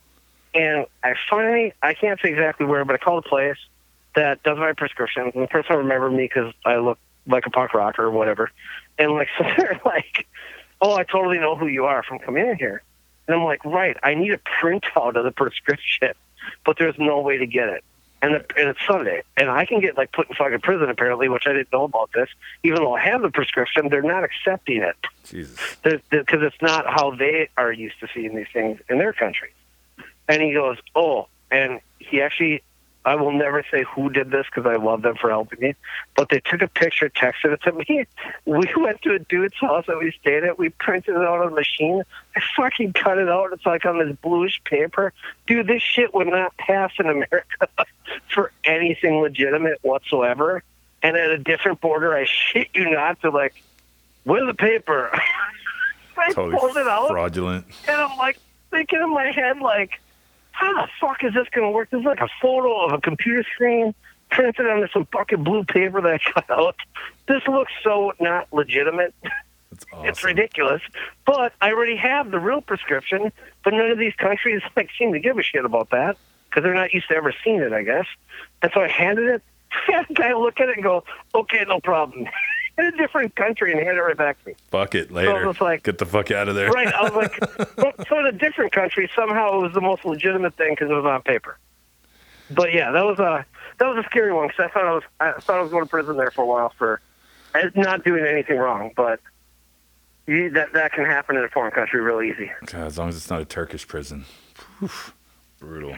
[0.53, 3.57] And I finally, I can't say exactly where, but I called a place
[4.15, 7.73] that does my prescriptions, and the person remembered me because I look like a punk
[7.73, 8.51] rocker or whatever.
[8.99, 10.27] And like, so they're like,
[10.81, 12.83] "Oh, I totally know who you are from coming in here."
[13.27, 16.13] And I'm like, "Right, I need a printout of the prescription,
[16.65, 17.83] but there's no way to get it."
[18.23, 21.27] And, the, and it's Sunday, and I can get like put in fucking prison apparently,
[21.27, 22.29] which I didn't know about this.
[22.63, 24.95] Even though I have the prescription, they're not accepting it
[25.25, 25.59] Jesus.
[25.83, 29.49] because it's not how they are used to seeing these things in their country.
[30.29, 32.63] And he goes, "Oh," and he actually,
[33.05, 35.75] I will never say who did this because I love them for helping me,
[36.15, 38.05] but they took a picture, texted it to me.
[38.45, 40.57] We went to a dude's house that we stayed at.
[40.59, 42.03] We printed it out on a machine.
[42.35, 43.51] I fucking cut it out.
[43.53, 45.11] It's like on this bluish paper.
[45.47, 47.67] Dude, this shit would not pass in America
[48.33, 50.63] for anything legitimate whatsoever.
[51.01, 53.61] And at a different border, I shit you not, to like,
[54.23, 55.09] where's the paper?
[56.17, 57.65] I Totally pulled it out, fraudulent.
[57.87, 58.37] and I'm like
[58.71, 59.99] thinking in my head, like,
[60.53, 61.89] how the fuck is this going to work?
[61.89, 63.93] This is like a photo of a computer screen
[64.31, 66.75] printed on some fucking blue paper that I cut out.
[67.27, 69.13] This looks so not legitimate.
[69.91, 70.05] Awesome.
[70.05, 70.83] It's ridiculous.
[71.25, 73.31] But I already have the real prescription,
[73.63, 76.15] but none of these countries like seem to give a shit about that
[76.47, 78.05] because they're not used to ever seeing it, I guess.
[78.61, 79.43] And so I handed it.
[80.09, 82.27] A guy look at it and go, "Okay, no problem."
[82.77, 84.55] In a different country and hand it right back to me.
[84.71, 85.45] Fuck it later.
[85.47, 86.69] was like- Get the fuck out of there.
[86.71, 86.91] Right.
[86.93, 90.71] I was like, so in a different country, somehow it was the most legitimate thing
[90.73, 91.57] because it was on paper.
[92.49, 93.45] But yeah, that was a
[93.79, 95.83] that was a scary one because I thought I was I thought I was going
[95.85, 96.99] to prison there for a while for
[97.55, 99.19] uh, not doing anything wrong, but
[100.27, 102.51] you, that that can happen in a foreign country real easy.
[102.65, 104.25] God, as long as it's not a Turkish prison.
[104.79, 104.89] Whew.
[105.59, 105.95] Brutal.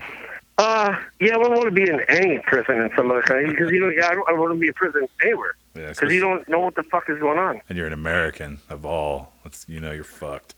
[0.58, 3.72] Uh, yeah, I wouldn't want to be in any prison in some other country because
[3.72, 6.14] you know yeah, I don't, I don't want to be in prison anywhere Yeah, because
[6.14, 7.62] you don't know what the fuck is going on.
[7.68, 9.34] and you're an American of all.
[9.44, 10.56] That's you know you're fucked.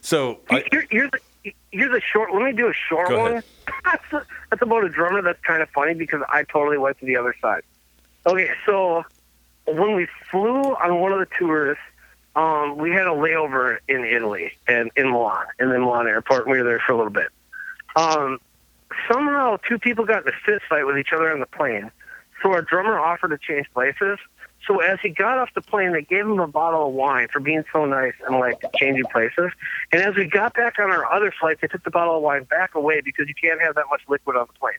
[0.00, 1.10] So I, Here, here's
[1.44, 2.32] a, here's a short.
[2.32, 3.42] Let me do a short one.
[3.84, 5.20] That's, a, that's about a drummer.
[5.22, 7.62] That's kind of funny because I totally went to the other side.
[8.26, 9.04] Okay, so
[9.66, 11.78] when we flew on one of the tours,
[12.36, 16.44] um, we had a layover in Italy and in Milan, in the Milan airport.
[16.44, 17.28] And we were there for a little bit.
[17.96, 18.38] Um,
[19.10, 21.90] somehow, two people got in a fist fight with each other on the plane.
[22.42, 24.18] So our drummer offered to change places.
[24.66, 27.40] So as he got off the plane, they gave him a bottle of wine for
[27.40, 29.50] being so nice and like changing places.
[29.92, 32.44] And as we got back on our other flight, they took the bottle of wine
[32.44, 34.74] back away because you can't have that much liquid on the plane.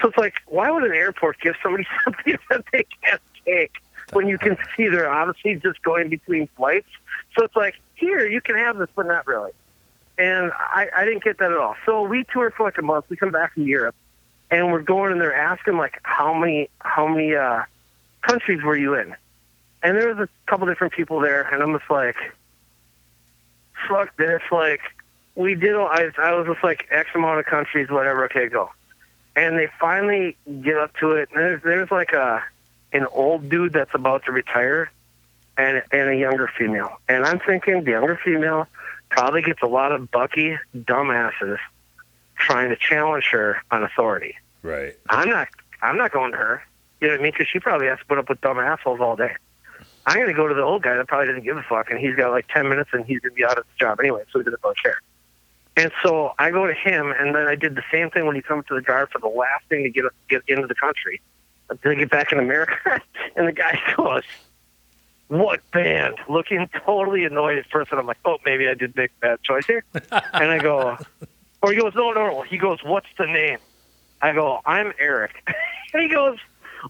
[0.00, 3.72] So it's like, why would an airport give somebody something that they can't take
[4.12, 6.88] when you can see they're obviously just going between flights?
[7.36, 9.52] So it's like, here, you can have this, but not really.
[10.20, 11.76] And I, I didn't get that at all.
[11.86, 13.06] So we toured for like a month.
[13.08, 13.94] We come back from Europe,
[14.50, 17.62] and we're going and they're asking like, how many, how many uh,
[18.20, 19.16] countries were you in?
[19.82, 22.16] And there was a couple different people there, and I'm just like,
[23.88, 24.42] fuck this.
[24.52, 24.82] Like,
[25.36, 25.74] we did.
[25.74, 28.26] I, I was just like X amount of countries, whatever.
[28.26, 28.68] Okay, go.
[29.34, 31.30] And they finally get up to it.
[31.30, 32.44] And there's there's like a
[32.92, 34.90] an old dude that's about to retire,
[35.56, 36.98] and and a younger female.
[37.08, 38.66] And I'm thinking the younger female
[39.10, 41.58] probably gets a lot of bucky dumbasses
[42.36, 44.34] trying to challenge her on authority.
[44.62, 44.96] right.
[45.08, 45.48] I'm not.
[45.82, 46.62] I'm not going to her.
[47.00, 47.32] You know what I mean?
[47.32, 49.34] Because she probably has to put up with dumb assholes all day.
[50.06, 51.98] I'm going to go to the old guy that probably doesn't give a fuck, and
[51.98, 54.22] he's got like ten minutes, and he's going to be out of his job anyway,
[54.32, 55.00] so he doesn't really care.
[55.76, 58.42] And so I go to him, and then I did the same thing when you
[58.42, 61.20] come to the guard for the last thing to get get into the country,
[61.70, 63.00] to get back in America.
[63.36, 64.24] and the guy goes,
[65.30, 69.12] "What band?" Looking totally annoyed at first, and I'm like, "Oh, maybe I did make
[69.18, 70.98] a bad choice here." and I go,
[71.62, 73.58] or he goes, "No, no, no." He goes, "What's the name?"
[74.20, 75.48] I go, "I'm Eric."
[75.94, 76.36] and he goes,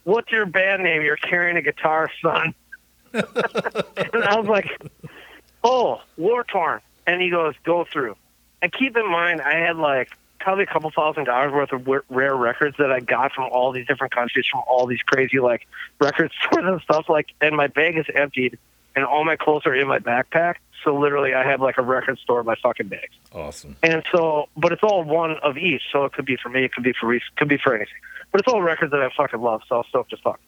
[0.04, 1.02] "What's your band name?
[1.02, 2.54] You're carrying a guitar, son."
[3.12, 4.70] and I was like,
[5.62, 8.16] "Oh, War Torn." And he goes, "Go through."
[8.62, 12.34] And keep in mind, I had like probably a couple thousand dollars worth of rare
[12.34, 15.66] records that I got from all these different countries, from all these crazy like
[16.00, 17.08] record stores and stuff.
[17.08, 18.58] Like, and my bag is emptied,
[18.96, 20.56] and all my clothes are in my backpack.
[20.84, 23.12] So literally, I have like a record store in my fucking bags.
[23.32, 23.76] Awesome.
[23.82, 25.82] And so, but it's all one of each.
[25.92, 27.74] So it could be for me, it could be for Reese, it could be for
[27.74, 27.94] anything.
[28.32, 29.62] But it's all records that I fucking love.
[29.68, 30.40] So I'm stoked as fuck.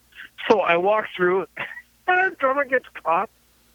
[0.48, 1.46] So I walk through,
[2.08, 3.28] and a drummer gets caught.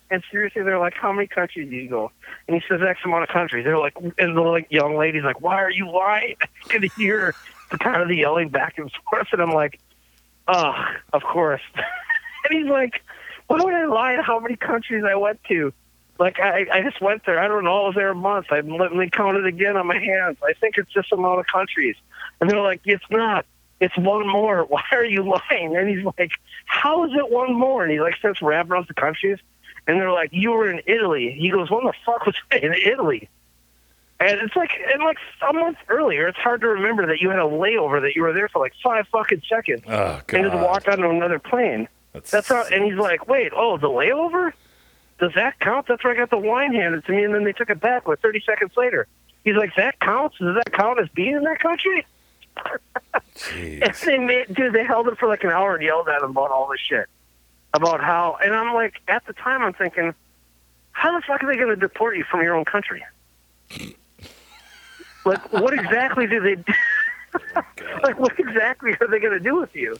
[0.09, 2.11] And seriously, they're like, "How many countries do you go?"
[2.47, 5.41] And he says, "X amount of countries." They're like, and the like young lady's like,
[5.41, 7.35] "Why are you lying?" I can hear
[7.71, 9.79] the kind of the yelling back and forth, and I'm like,
[10.47, 10.73] "Oh,
[11.11, 13.01] of course." and he's like,
[13.47, 15.73] "Why would I lie to how many countries I went to?"
[16.19, 17.39] Like I, I just went there.
[17.39, 17.83] I don't know.
[17.83, 18.47] I was there a month.
[18.49, 20.37] I let me count it again on my hands.
[20.43, 21.95] I think it's this amount of countries.
[22.39, 23.45] And they're like, it's not.
[23.79, 24.63] It's one more.
[24.67, 25.75] Why are you lying?
[25.75, 26.31] And he's like,
[26.65, 27.83] how is it one more?
[27.83, 29.37] And he like starts rapping off the countries.
[29.87, 31.35] And they're like, you were in Italy.
[31.39, 33.29] He goes, when the fuck was I in Italy?
[34.19, 35.17] And it's like, and like
[35.47, 38.33] a month earlier, it's hard to remember that you had a layover that you were
[38.33, 41.87] there for like five fucking seconds Oh and just walked onto another plane.
[42.13, 44.53] That's, That's how, and he's like, wait, oh, the layover?
[45.19, 45.87] Does that count?
[45.87, 48.07] That's where I got the wine handed to me, and then they took it back
[48.07, 49.07] like 30 seconds later.
[49.43, 50.37] He's like, that counts?
[50.39, 52.05] Does that count as being in that country?
[53.83, 56.31] And they made, dude, they held it for like an hour and yelled at him
[56.31, 57.07] about all this shit.
[57.77, 60.15] About how, and I'm like, at the time, I'm thinking,
[60.93, 63.03] how the fuck are they going to deport you from your own country?
[65.25, 66.73] Like, what exactly do they do?
[68.03, 69.95] like, what exactly are they going to do with you?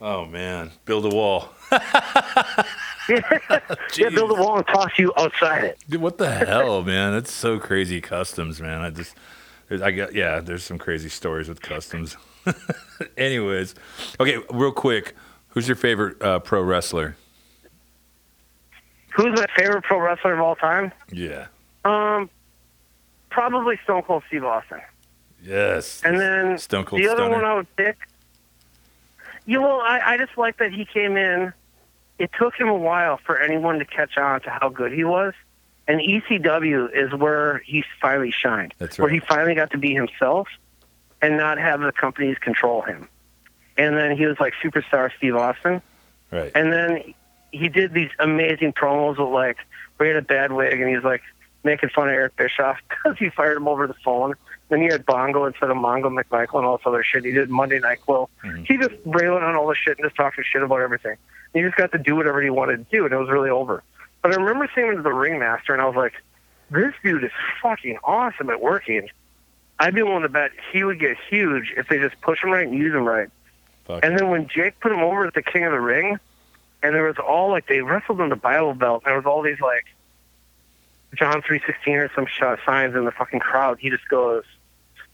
[0.00, 1.48] Oh man, build a wall.
[3.08, 5.78] Yeah, build a wall and toss you outside it.
[5.88, 7.12] Dude, what the hell, man?
[7.12, 8.00] That's so crazy.
[8.00, 8.80] Customs, man.
[8.80, 9.16] I just,
[9.70, 10.40] I got, yeah.
[10.40, 12.16] There's some crazy stories with customs.
[13.16, 13.74] Anyways,
[14.20, 15.14] okay, real quick.
[15.52, 17.16] Who's your favorite uh, pro wrestler?
[19.14, 20.92] Who's my favorite pro wrestler of all time?
[21.10, 21.46] Yeah.
[21.84, 22.30] Um,
[23.30, 24.80] probably Stone Cold Steve Austin.
[25.42, 26.00] Yes.
[26.04, 27.34] And then Stone Cold the other Stunner.
[27.34, 27.98] one I would pick.
[29.44, 31.52] You know, I, I just like that he came in.
[32.18, 35.34] It took him a while for anyone to catch on to how good he was.
[35.88, 38.72] And ECW is where he finally shined.
[38.78, 39.04] That's right.
[39.04, 40.48] Where he finally got to be himself
[41.20, 43.08] and not have the companies control him.
[43.76, 45.80] And then he was like superstar Steve Austin.
[46.30, 46.52] Right.
[46.54, 47.14] And then
[47.52, 49.58] he did these amazing promos with like,
[49.98, 51.22] we had a bad wig, and he's like
[51.64, 54.34] making fun of Eric Bischoff because he fired him over the phone.
[54.68, 57.24] Then he had Bongo instead of Mongo McMichael and all this other shit.
[57.24, 58.28] He did Monday Nyquil.
[58.42, 58.66] Mhm.
[58.66, 61.16] He just railing on all this shit and just talking shit about everything.
[61.54, 63.50] And he just got to do whatever he wanted to do, and it was really
[63.50, 63.82] over.
[64.22, 66.14] But I remember seeing him as the ringmaster, and I was like,
[66.70, 67.30] this dude is
[67.62, 69.08] fucking awesome at working.
[69.78, 72.66] I'd be willing to bet he would get huge if they just push him right
[72.66, 73.28] and use him right.
[73.84, 74.04] Fuck.
[74.04, 76.18] And then when Jake put him over at the King of the Ring,
[76.82, 79.42] and there was all like they wrestled in the Bible Belt, and there was all
[79.42, 79.86] these like
[81.14, 83.78] John three sixteen or some shot signs in the fucking crowd.
[83.80, 84.44] He just goes,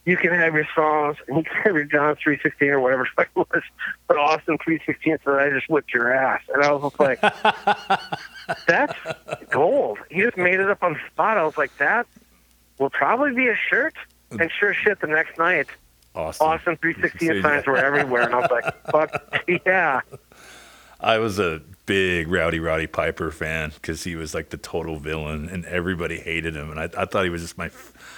[0.04, 3.04] "You can have your songs, and you can have your John three sixteen or whatever
[3.04, 3.62] the fuck it was,
[4.06, 7.20] but Austin three sixteen so I just whipped your ass." And I was like,
[8.66, 8.98] "That's
[9.50, 11.36] gold." He just made it up on the spot.
[11.36, 12.06] I was like, "That
[12.78, 13.94] will probably be a shirt."
[14.30, 15.68] And sure shit, the next night,
[16.18, 16.46] Awesome.
[16.48, 17.42] Austin 316 Yeah.
[17.42, 20.00] signs were everywhere, and I was like, "Fuck yeah!"
[21.00, 25.48] I was a big Rowdy Roddy Piper fan because he was like the total villain
[25.48, 26.70] and everybody hated him.
[26.70, 27.70] And I, I thought he was just my,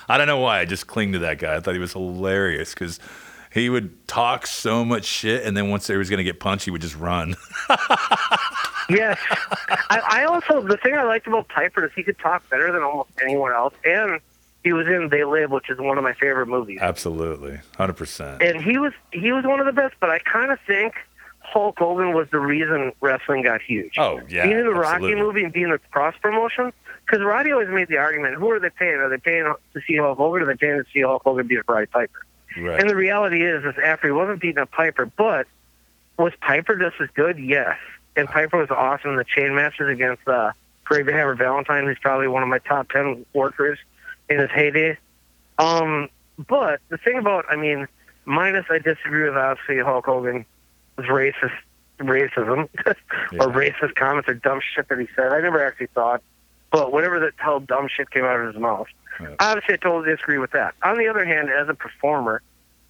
[0.08, 0.60] I don't know why.
[0.60, 1.54] I just cling to that guy.
[1.56, 2.98] I thought he was hilarious because
[3.52, 5.44] he would talk so much shit.
[5.44, 7.36] And then once there was going to get punched, he would just run.
[8.88, 9.18] Yes,
[9.88, 12.82] I, I also the thing I liked about Piper is he could talk better than
[12.82, 14.20] almost anyone else, and
[14.62, 16.78] he was in They Live, which is one of my favorite movies.
[16.80, 17.60] Absolutely.
[17.78, 18.42] 100%.
[18.42, 20.94] And he was he was one of the best, but I kind of think
[21.40, 23.94] Hulk Hogan was the reason wrestling got huge.
[23.98, 24.44] Oh, yeah.
[24.44, 25.14] being in the absolutely.
[25.14, 26.72] Rocky movie and being the cross promotion,
[27.06, 28.96] because Roddy always made the argument: who are they paying?
[28.96, 31.46] Are they paying to see Hulk Hogan, or are they paying to see Hulk Hogan
[31.46, 32.26] beat up Roddy Piper?
[32.58, 32.80] Right.
[32.80, 35.46] And the reality is, is after he wasn't beating up Piper, but
[36.18, 37.38] was Piper just as good?
[37.38, 37.76] Yes.
[38.16, 40.52] And Piper was awesome in the chain matches against uh,
[40.88, 43.78] the Hammer Valentine, who's probably one of my top ten workers
[44.30, 44.96] in his heyday.
[45.58, 46.08] Um,
[46.48, 47.86] but the thing about, I mean,
[48.24, 50.46] minus I disagree with obviously Hulk Hogan
[50.96, 51.52] was racist,
[51.98, 52.68] racism
[53.32, 53.42] Yeah.
[53.42, 55.32] or racist comments or dumb shit that he said.
[55.32, 56.22] I never actually thought,
[56.70, 58.86] but whatever that hell dumb shit came out of his mouth.
[59.18, 59.36] Right.
[59.38, 60.74] Obviously, I totally disagree with that.
[60.82, 62.40] On the other hand, as a performer,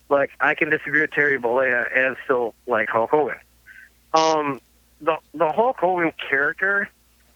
[0.08, 3.36] like I can disagree with Terry Bollea and still like Hulk Hogan.
[4.14, 4.60] Um,
[5.00, 6.88] the the Hulk Hogan character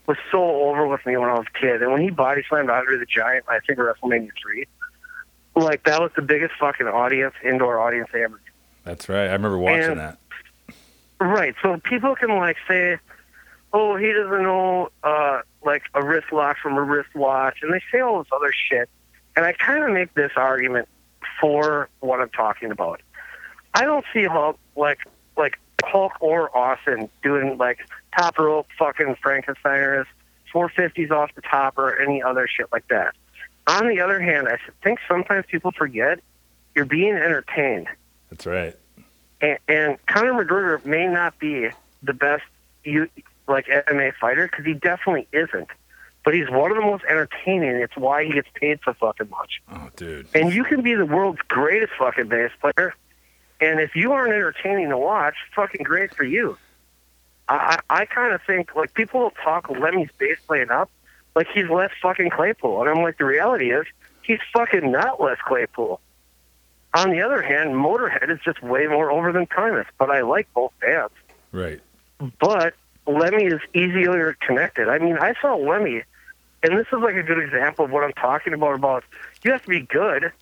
[0.07, 2.71] was so over with me when I was a kid, and when he body slammed
[2.71, 4.67] Andre the Giant, I think WrestleMania three,
[5.57, 8.41] like that was the biggest fucking audience, indoor audience I ever.
[8.85, 9.29] That's right.
[9.29, 10.19] I remember watching And- that.
[11.21, 11.55] Right.
[11.63, 12.99] So people can like say,
[13.73, 18.01] "Oh, he doesn't know uh, like a wrist lock from a wristwatch," and they say
[18.01, 18.91] all this other shit.
[19.37, 20.89] And I kind of make this argument
[21.41, 23.01] for what I'm talking about.
[23.75, 24.99] I don't see Hulk like
[25.37, 27.79] like Hulk or Austin doing like
[28.17, 30.07] top rope fucking Frankensteiners,
[30.53, 33.15] 450s off the top, or any other shit like that.
[33.67, 36.21] On the other hand, I think sometimes people forget
[36.75, 37.89] you're being entertained.
[38.31, 38.77] That's right.
[39.41, 41.69] And, and Conor McGregor may not be
[42.03, 42.43] the best
[42.85, 43.09] you
[43.49, 45.69] like MMA fighter because he definitely isn't.
[46.25, 47.77] But he's one of the most entertaining.
[47.77, 49.61] It's why he gets paid so fucking much.
[49.71, 50.27] Oh, dude.
[50.35, 52.95] And you can be the world's greatest fucking bass player,
[53.61, 56.57] and if you aren't entertaining to watch, fucking great for you.
[57.49, 60.91] I I, kind of think like people will talk Lemmy's bass playing up
[61.35, 63.87] like he's Les fucking Claypool, and I'm like the reality is
[64.23, 66.01] he's fucking not Les Claypool.
[66.95, 70.47] On the other hand, Motorhead is just way more over than Primus, but I like
[70.55, 71.13] both bands.
[71.51, 71.81] Right.
[72.39, 72.75] But
[73.07, 74.89] Lemmy is easier connected.
[74.89, 76.03] I mean, I saw Lemmy,
[76.63, 78.77] and this is like a good example of what I'm talking about.
[78.77, 79.05] About
[79.43, 80.33] you have to be good,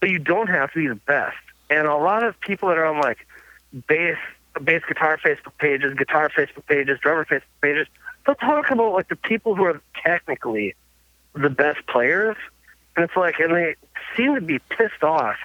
[0.00, 1.36] but you don't have to be the best.
[1.68, 3.26] And a lot of people that are on like
[3.86, 4.18] bass,
[4.60, 7.86] bass guitar Facebook pages, guitar Facebook pages, drummer Facebook pages,
[8.26, 10.74] they'll talk about like the people who are technically
[11.34, 12.36] the best players,
[12.96, 13.76] and it's like, and they
[14.16, 15.36] seem to be pissed off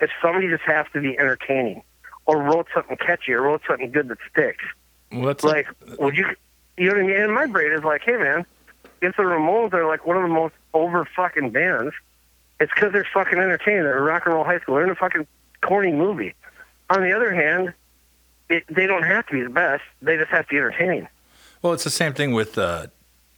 [0.00, 1.82] if somebody just has to be entertaining
[2.26, 4.64] or wrote something catchy or wrote something good that sticks.
[5.12, 6.26] Well, that's Like, would you,
[6.76, 7.16] you know what I mean?
[7.16, 8.46] And my brain is like, hey man,
[9.00, 11.94] if the Ramones are like one of the most over fucking bands,
[12.60, 13.82] it's because they're fucking entertaining.
[13.82, 14.76] They're rock and roll high school.
[14.76, 15.26] They're in a fucking
[15.62, 16.34] corny movie.
[16.90, 17.74] On the other hand,
[18.48, 19.82] it, they don't have to be the best.
[20.02, 21.08] They just have to be entertaining.
[21.62, 22.88] Well, it's the same thing with, uh,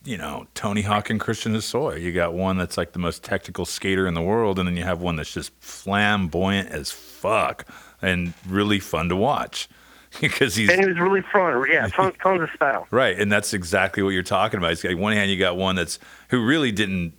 [0.04, 2.00] you know, Tony Hawk and Christian Hosoi.
[2.00, 4.84] You got one that's like the most technical skater in the world, and then you
[4.84, 7.66] have one that's just flamboyant as fuck
[8.02, 9.68] and really fun to watch
[10.20, 11.64] because he's And he was really fun.
[11.70, 12.86] Yeah, tons, tons of style.
[12.90, 14.72] right, and that's exactly what you're talking about.
[14.72, 15.98] It's like one hand you got one that's
[16.30, 17.14] who really didn't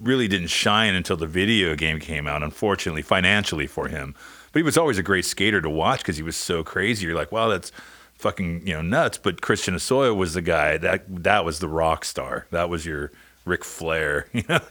[0.00, 2.42] really didn't shine until the video game came out.
[2.42, 4.14] Unfortunately, financially for him,
[4.52, 7.06] but he was always a great skater to watch because he was so crazy.
[7.06, 7.70] You're like, wow, that's
[8.14, 9.18] fucking you know nuts.
[9.18, 12.46] But Christian Hosoi was the guy that that was the rock star.
[12.50, 13.12] That was your
[13.44, 14.26] Ric Flair.
[14.32, 14.60] You know,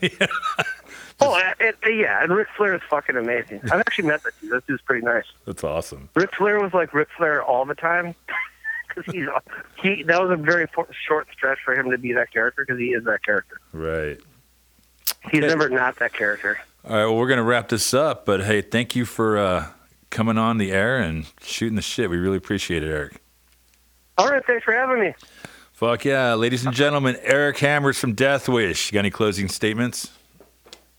[1.22, 3.60] Oh, it, it, yeah, and Ric Flair is fucking amazing.
[3.64, 4.52] I've actually met that dude.
[4.52, 5.26] That dude's pretty nice.
[5.44, 6.08] that's awesome.
[6.14, 8.14] Ric Flair was like Ric Flair all the time.
[8.92, 9.28] Because he's
[9.80, 10.66] he that was a very
[11.06, 13.60] short stretch for him to be that character because he is that character.
[13.72, 14.18] Right.
[15.30, 15.48] He's Okay.
[15.48, 16.58] never not that character.
[16.84, 17.04] All right.
[17.04, 18.24] Well, we're gonna wrap this up.
[18.26, 19.66] But hey, thank you for uh,
[20.10, 22.08] coming on the air and shooting the shit.
[22.10, 23.16] We really appreciate it, Eric.
[24.18, 25.14] All right, thanks for having me.
[25.72, 28.90] Fuck yeah, ladies and gentlemen, Eric Hammers from Deathwish.
[28.90, 30.10] You got any closing statements?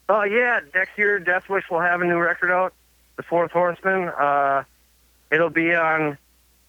[0.09, 2.73] Oh yeah, next year Deathwish will have a new record out,
[3.17, 4.09] The Fourth Horseman.
[4.09, 4.63] Uh,
[5.31, 6.17] it'll be on.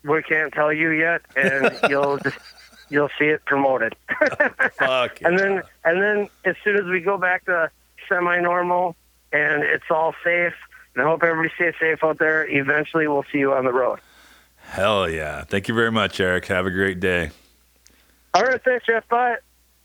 [0.04, 2.36] We can't tell you yet, and you'll just
[2.92, 3.96] you'll see it promoted.
[4.78, 5.20] Fuck.
[5.22, 7.70] and then and then as soon as we go back to
[8.08, 8.94] semi-normal
[9.32, 10.54] and it's all safe,
[10.94, 12.46] and I hope everybody stays safe out there.
[12.48, 13.98] Eventually, we'll see you on the road.
[14.58, 15.44] Hell yeah.
[15.44, 16.46] Thank you very much, Eric.
[16.46, 17.30] Have a great day.
[18.34, 19.08] All right, thanks, Jeff.
[19.08, 19.36] Bye.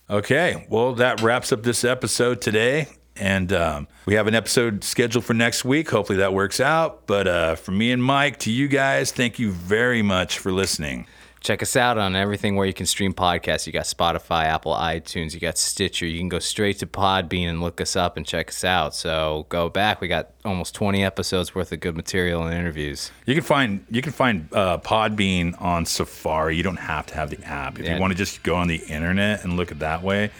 [0.09, 2.87] Okay, well, that wraps up this episode today.
[3.19, 5.89] And um, we have an episode scheduled for next week.
[5.89, 7.07] Hopefully that works out.
[7.07, 11.07] But uh, from me and Mike to you guys, thank you very much for listening.
[11.41, 13.67] Check us out on everything where you can stream podcasts.
[13.67, 16.05] You got Spotify, Apple, iTunes, you got Stitcher.
[16.05, 18.95] You can go straight to Podbean and look us up and check us out.
[18.95, 20.01] So go back.
[20.01, 23.11] We got almost 20 episodes worth of good material and interviews.
[23.25, 26.57] You can find you can find uh, Podbean on Safari.
[26.57, 27.79] You don't have to have the app.
[27.79, 27.95] If Yeah.
[27.95, 30.31] you want to just go on the internet and look at that way,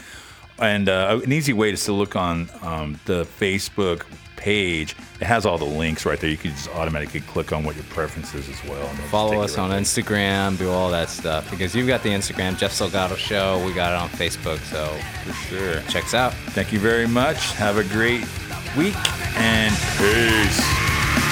[0.59, 4.03] and uh, an easy way is to look on um, the Facebook
[4.47, 4.95] page.
[5.19, 6.29] It has all the links right there.
[6.29, 8.87] You can just automatically click on what your preference is as well.
[8.87, 9.81] and Follow us right on there.
[9.81, 11.51] Instagram, do all that stuff.
[11.51, 13.61] Because you've got the Instagram, Jeff Salgado Show.
[13.65, 14.59] We got it on Facebook.
[14.59, 14.87] So
[15.25, 15.81] for sure.
[15.89, 16.33] check us out.
[16.55, 17.51] Thank you very much.
[17.55, 18.21] Have a great
[18.77, 18.95] week
[19.35, 21.26] and peace.